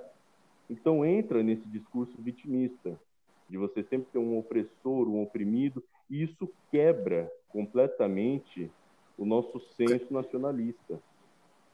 [0.70, 3.00] Então entra nesse discurso vitimista,
[3.50, 8.72] de você sempre ter um opressor, um oprimido, e isso quebra completamente
[9.18, 11.00] o nosso senso nacionalista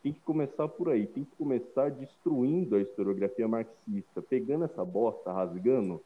[0.02, 5.32] tem que começar por aí, tem que começar destruindo a historiografia marxista, pegando essa bosta,
[5.32, 6.02] rasgando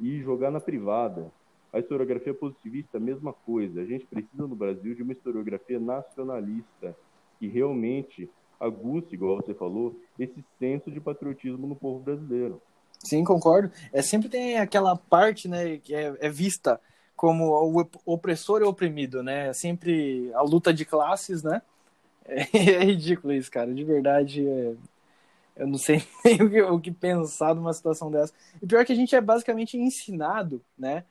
[0.00, 1.30] e jogar na privada.
[1.72, 3.80] A historiografia positivista, mesma coisa.
[3.80, 6.96] A gente precisa no Brasil de uma historiografia nacionalista
[7.38, 8.28] que realmente
[8.58, 12.60] aguce, igual você falou, esse senso de patriotismo no povo brasileiro.
[13.04, 13.70] Sim, concordo.
[13.92, 16.80] É sempre tem aquela parte, né, que é, é vista
[17.14, 19.48] como o opressor e oprimido, né?
[19.48, 21.62] É sempre a luta de classes, né?
[22.28, 23.72] É, é ridículo isso, cara.
[23.72, 24.74] De verdade, é...
[25.54, 28.32] eu não sei nem o que, o que, pensar numa situação dessa.
[28.60, 31.04] E pior que a gente é basicamente ensinado, né,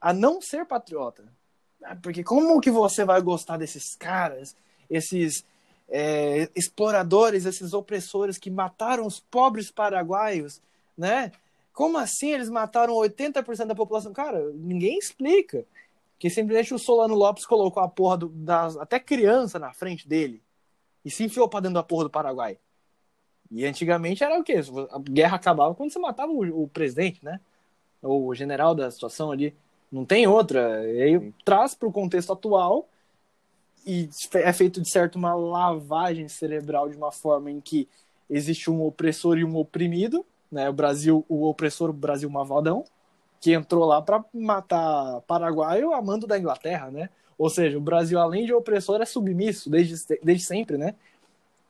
[0.00, 1.24] a não ser patriota.
[1.84, 4.56] Ah, porque como que você vai gostar desses caras,
[4.88, 5.44] esses
[5.88, 10.60] é, exploradores, esses opressores que mataram os pobres paraguaios,
[10.96, 11.32] né?
[11.72, 14.12] Como assim eles mataram 80% da população?
[14.12, 15.64] Cara, ninguém explica.
[16.18, 20.42] Que simplesmente o Solano Lopes colocou a porra do, das, até criança na frente dele
[21.04, 22.58] e se enfiou pra dentro da porra do Paraguai.
[23.50, 24.60] E antigamente era o quê?
[24.90, 27.38] A guerra acabava quando você matava o, o presidente, né?
[28.02, 29.54] Ou o general da situação ali.
[29.92, 30.90] Não tem outra.
[30.90, 32.88] E aí traz para o contexto atual
[33.86, 37.88] e é feito de certo uma lavagem cerebral de uma forma em que
[38.28, 40.68] existe um opressor e um oprimido, né?
[40.68, 42.84] O Brasil, o opressor, o Brasil Mavaldão,
[43.40, 47.08] que entrou lá para matar paraguaio a mando da Inglaterra, né?
[47.38, 50.94] Ou seja, o Brasil, além de opressor, é submisso desde, desde sempre, né?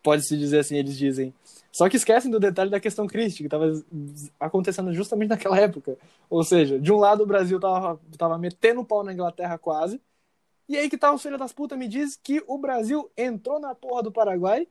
[0.03, 1.35] Pode-se dizer assim, eles dizem.
[1.73, 3.85] Só que esquecem do detalhe da questão crística, que estava
[4.41, 5.99] acontecendo justamente naquela época.
[6.31, 10.01] Ou seja, de um lado o Brasil tava, tava metendo o pau na Inglaterra quase,
[10.69, 13.75] e aí que tá o filho das putas me diz que o Brasil entrou na
[13.75, 14.67] porra do Paraguai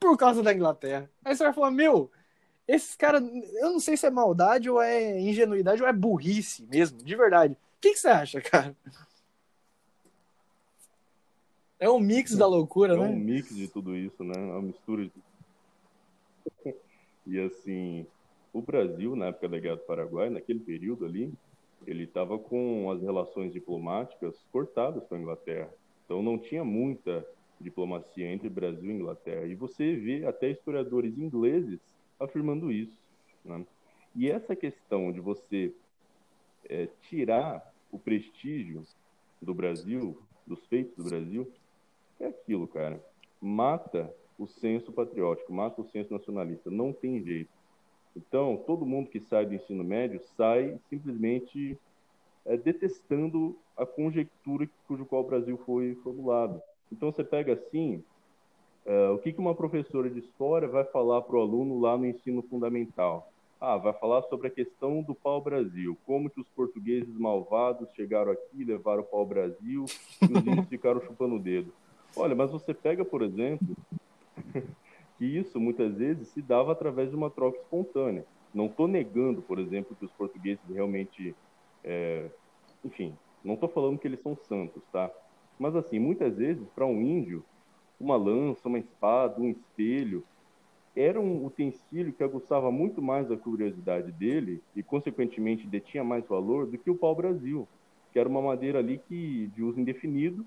[0.00, 1.10] por causa da Inglaterra.
[1.24, 2.10] Aí você vai falar, meu,
[2.66, 7.02] esses caras, eu não sei se é maldade ou é ingenuidade ou é burrice mesmo,
[7.02, 7.54] de verdade.
[7.54, 8.74] O que, que você acha, cara?
[11.78, 13.04] É um mix da loucura, é né?
[13.04, 14.34] É um mix de tudo isso, né?
[14.34, 15.12] É uma mistura de
[17.26, 18.06] E assim,
[18.52, 21.30] o Brasil, na época da Guerra do Paraguai, naquele período ali,
[21.86, 25.72] ele estava com as relações diplomáticas cortadas com a Inglaterra.
[26.04, 27.26] Então não tinha muita
[27.60, 29.46] diplomacia entre Brasil e Inglaterra.
[29.46, 31.80] E você vê até historiadores ingleses
[32.18, 32.96] afirmando isso.
[33.44, 33.64] Né?
[34.14, 35.74] E essa questão de você
[36.68, 38.82] é, tirar o prestígio
[39.40, 41.50] do Brasil, dos feitos do Brasil,
[42.18, 43.04] é aquilo, cara.
[43.40, 46.70] Mata o senso patriótico, mata o senso nacionalista.
[46.70, 47.50] Não tem jeito.
[48.16, 51.78] Então, todo mundo que sai do ensino médio sai simplesmente
[52.44, 56.60] é, detestando a conjectura cujo qual o Brasil foi formulado.
[56.92, 58.04] Então, você pega assim,
[58.86, 62.06] uh, o que, que uma professora de história vai falar para o aluno lá no
[62.06, 63.28] ensino fundamental?
[63.60, 68.62] Ah, vai falar sobre a questão do pau-brasil, como que os portugueses malvados chegaram aqui,
[68.62, 69.86] levaram o pau-brasil
[70.22, 71.72] e os índios ficaram chupando o dedo.
[72.14, 73.74] Olha, mas você pega, por exemplo,
[75.18, 78.24] que isso muitas vezes se dava através de uma troca espontânea.
[78.52, 81.34] Não estou negando, por exemplo, que os portugueses realmente,
[81.82, 82.30] é...
[82.84, 85.10] enfim, não estou falando que eles são santos, tá?
[85.58, 87.44] Mas assim, muitas vezes para um índio,
[88.00, 90.24] uma lança, uma espada, um espelho,
[90.96, 96.66] era um utensílio que aguçava muito mais a curiosidade dele e, consequentemente, detinha mais valor
[96.66, 97.66] do que o pau-brasil,
[98.12, 100.46] que era uma madeira ali que de uso indefinido,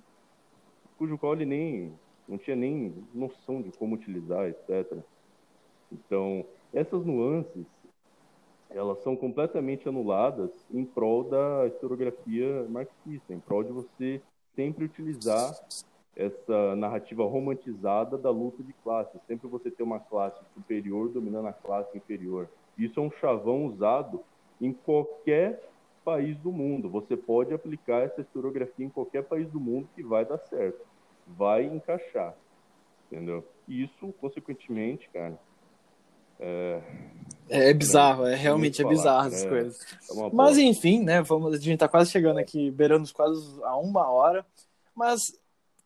[0.98, 1.94] cujo qual ele nem
[2.28, 4.98] não tinha nem noção de como utilizar, etc.
[5.92, 7.66] Então, essas nuances
[8.70, 14.22] elas são completamente anuladas em prol da historiografia marxista, em prol de você
[14.56, 15.56] sempre utilizar
[16.16, 19.22] essa narrativa romantizada da luta de classes.
[19.28, 22.50] Sempre você ter uma classe superior dominando a classe inferior.
[22.78, 24.22] Isso é um chavão usado
[24.60, 25.70] em qualquer
[26.04, 26.90] país do mundo.
[26.90, 30.84] Você pode aplicar essa historiografia em qualquer país do mundo que vai dar certo.
[31.28, 32.36] Vai encaixar.
[33.12, 33.48] Entendeu?
[33.68, 35.38] E isso, consequentemente, cara,
[36.40, 36.82] é,
[37.50, 39.80] é, bizarro, é realmente é bizarro essas é, coisas.
[40.12, 41.22] É Mas enfim, né?
[41.22, 44.46] Vamos, a gente tá quase chegando aqui, beirando quase a uma hora.
[44.96, 45.20] Mas,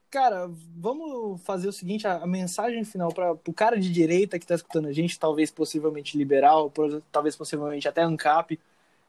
[0.09, 4.45] cara, vamos fazer o seguinte: a, a mensagem final para o cara de direita que
[4.45, 6.71] tá escutando a gente, talvez possivelmente liberal,
[7.11, 8.59] talvez possivelmente até ANCAP.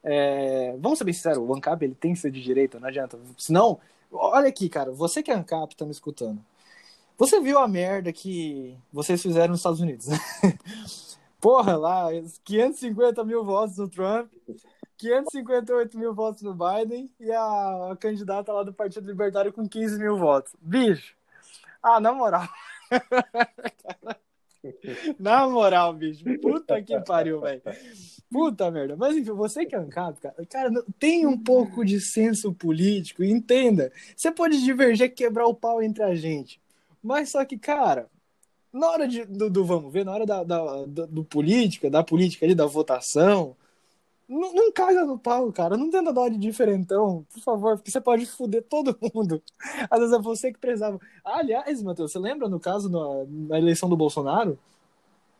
[0.05, 3.17] É, vamos ser bem sinceros, o ANCAP ele tem que ser de direita, não adianta.
[3.37, 3.79] Senão,
[4.13, 6.43] olha aqui, cara, você que é ANCAP tá me escutando.
[7.17, 10.07] Você viu a merda que vocês fizeram nos Estados Unidos,
[11.39, 12.07] porra, lá,
[12.43, 14.31] 550 mil votos no Trump,
[14.97, 19.99] 558 mil votos no Biden e a, a candidata lá do Partido Libertário com 15
[19.99, 20.55] mil votos.
[20.61, 21.15] Bicho,
[21.81, 22.47] ah, na moral.
[25.19, 27.61] na moral, bicho, puta que pariu, velho.
[28.31, 28.95] Puta merda.
[28.95, 33.91] Mas enfim, você que é ancado, cara, cara, tem um pouco de senso político, entenda.
[34.15, 36.59] Você pode divergir, quebrar o pau entre a gente.
[37.01, 38.09] Mas só que, cara,
[38.71, 42.45] na hora de, do, do, vamos ver, na hora da, da, do, política, da política
[42.45, 43.55] ali, da votação,
[44.27, 45.77] não, não caga no pau, cara.
[45.77, 49.41] Não tenta dar de diferentão, por favor, porque você pode foder todo mundo.
[49.89, 50.99] Às vezes é você que precisava.
[51.23, 54.57] aliás, Matheus, você lembra no caso na, na eleição do Bolsonaro?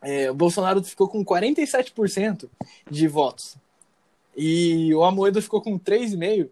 [0.01, 2.49] É, o Bolsonaro ficou com 47%
[2.89, 3.55] de votos.
[4.35, 6.49] E o Amoedo ficou com 3,5%.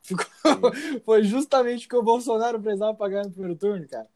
[0.00, 0.26] Ficou...
[1.04, 4.06] Foi justamente o que o Bolsonaro precisava pagar no primeiro turno, cara.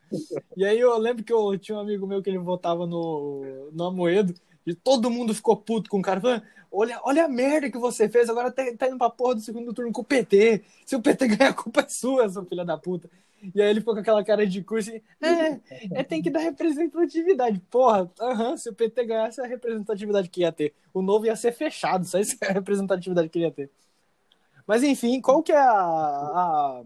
[0.56, 3.84] E aí eu lembro que eu tinha um amigo meu que ele votava no, no
[3.84, 4.34] Amoedo
[4.72, 8.08] e todo mundo ficou puto com o cara, falando, olha, olha a merda que você
[8.08, 10.62] fez, agora tá, tá indo pra porra do segundo turno com o PT.
[10.84, 13.08] Se o PT ganhar, a culpa é sua, seu filho da puta.
[13.54, 15.60] E aí ele ficou com aquela cara de curso e, é,
[15.92, 17.60] é tem que dar representatividade.
[17.70, 20.74] Porra, uh -huh, se o PT ganhasse, a representatividade que ia ter.
[20.92, 23.70] O novo ia ser fechado, só isso é a representatividade que ia ter.
[24.66, 26.82] Mas enfim, qual que é a, a,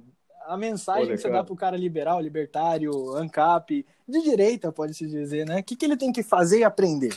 [0.46, 1.40] a mensagem Olha, que você cara.
[1.40, 5.60] dá pro cara liberal, libertário, ANCAP, de direita, pode-se dizer, né?
[5.60, 7.14] O que, que ele tem que fazer e aprender?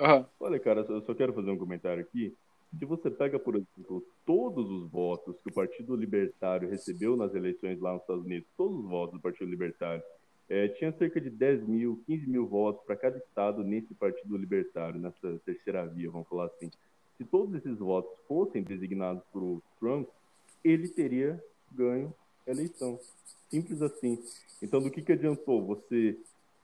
[0.00, 0.24] Uhum.
[0.40, 2.34] Olha, cara, eu só quero fazer um comentário aqui.
[2.78, 7.80] Se você pega, por exemplo, todos os votos que o Partido Libertário recebeu nas eleições
[7.80, 10.02] lá nos Estados Unidos, todos os votos do Partido Libertário,
[10.48, 15.00] é, tinha cerca de 10 mil, 15 mil votos para cada estado nesse Partido Libertário,
[15.00, 16.70] nessa terceira via, vamos falar assim.
[17.16, 20.08] Se todos esses votos fossem designados por o Trump,
[20.62, 21.42] ele teria
[21.72, 22.12] ganho
[22.46, 22.98] a eleição.
[23.48, 24.22] Simples assim.
[24.62, 26.16] Então, do que, que adiantou você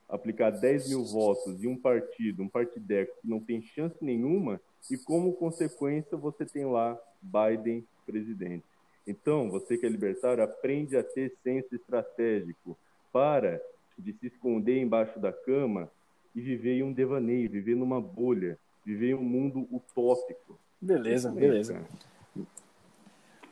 [0.09, 4.96] aplicar 10 mil votos de um partido, um partideco que não tem chance nenhuma, e
[4.96, 8.64] como consequência você tem lá Biden presidente.
[9.07, 12.76] Então, você que é libertário, aprende a ter senso estratégico
[13.12, 13.61] para
[13.98, 15.90] de se esconder embaixo da cama
[16.34, 20.59] e viver em um devaneio, viver numa bolha, viver em um mundo utópico.
[20.80, 21.84] Beleza, beleza.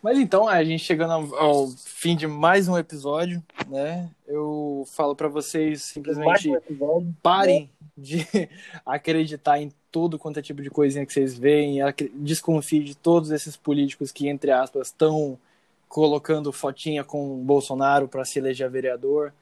[0.03, 4.09] Mas então, a gente chegando ao, fim de mais um episódio, né?
[4.27, 8.27] Eu falo para vocês simplesmente um parem de
[8.85, 11.81] acreditar em todo quanto é tipo de coisinha que vocês veem,
[12.15, 15.39] desconfie de todos esses políticos que, entre aspas, estão
[15.87, 19.35] colocando fotinha com o Bolsonaro para se eleger vereador.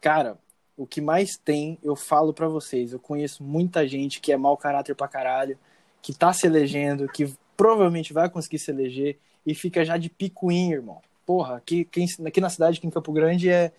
[0.00, 0.36] Cara,
[0.76, 4.56] o que mais tem, eu falo para vocês, eu conheço muita gente que é mau
[4.56, 5.58] caráter pra caralho,
[6.02, 10.74] que tá se elegendo, que provavelmente vai conseguir se eleger e fica já de picuinho,
[10.74, 11.00] irmão.
[11.26, 11.88] Porra, aqui,
[12.26, 13.72] aqui na cidade, aqui em Campo Grande, é,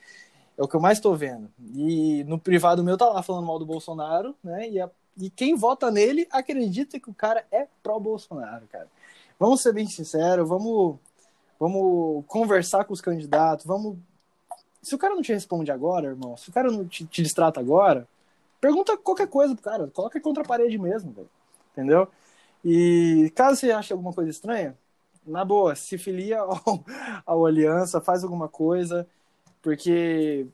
[0.57, 1.51] é o que eu mais tô vendo.
[1.75, 4.69] E no privado meu tá lá falando mal do Bolsonaro, né?
[4.69, 8.87] E, a, e quem vota nele acredita que o cara é pró-Bolsonaro, cara.
[9.39, 10.97] Vamos ser bem sinceros, vamos,
[11.59, 13.97] vamos conversar com os candidatos, vamos
[14.81, 17.59] se o cara não te responde agora, irmão, se o cara não te, te distrata
[17.59, 18.07] agora,
[18.59, 21.29] pergunta qualquer coisa pro cara, coloca contra a parede mesmo, velho.
[21.71, 22.07] Entendeu?
[22.65, 24.75] E caso você ache alguma coisa estranha,
[25.25, 26.83] na boa, se filia ao,
[27.25, 29.07] ao Aliança, faz alguma coisa,
[29.61, 30.47] porque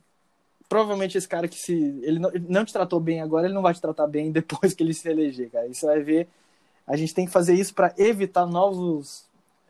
[0.70, 3.74] provavelmente esse cara que se ele não, não, te tratou bem agora, ele não vai
[3.74, 5.68] te tratar bem depois que ele se eleger, cara.
[5.68, 6.28] Isso vai ver.
[6.86, 9.28] A gente tem que fazer isso para evitar novos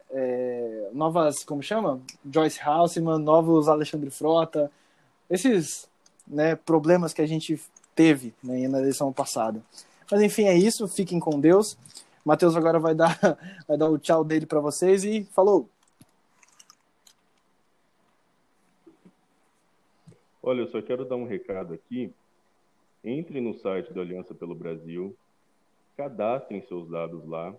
[0.09, 1.99] é, novas, como chama?
[2.31, 4.71] Joyce Houseman, novos Alexandre Frota,
[5.29, 5.87] esses
[6.27, 7.59] né, problemas que a gente
[7.95, 9.61] teve né, na eleição passada.
[10.09, 10.87] Mas enfim, é isso.
[10.87, 11.77] Fiquem com Deus.
[12.27, 13.17] Matheus agora vai dar,
[13.65, 15.69] vai dar o tchau dele para vocês e falou.
[20.43, 22.13] Olha, eu só quero dar um recado aqui.
[23.01, 25.15] Entre no site da Aliança pelo Brasil,
[25.95, 27.55] cadastrem seus dados lá,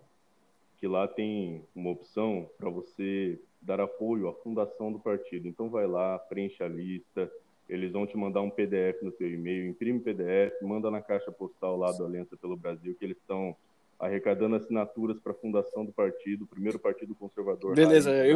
[0.76, 5.48] que lá tem uma opção para você dar apoio à fundação do partido.
[5.48, 7.32] Então vai lá, preenche a lista,
[7.70, 11.78] eles vão te mandar um PDF no seu e-mail, imprime PDF, manda na caixa postal
[11.78, 13.56] lá do Aliança pelo Brasil, que eles estão
[13.98, 17.74] arrecadando assinaturas para a fundação do partido, o primeiro partido conservador.
[17.74, 18.26] Beleza, eu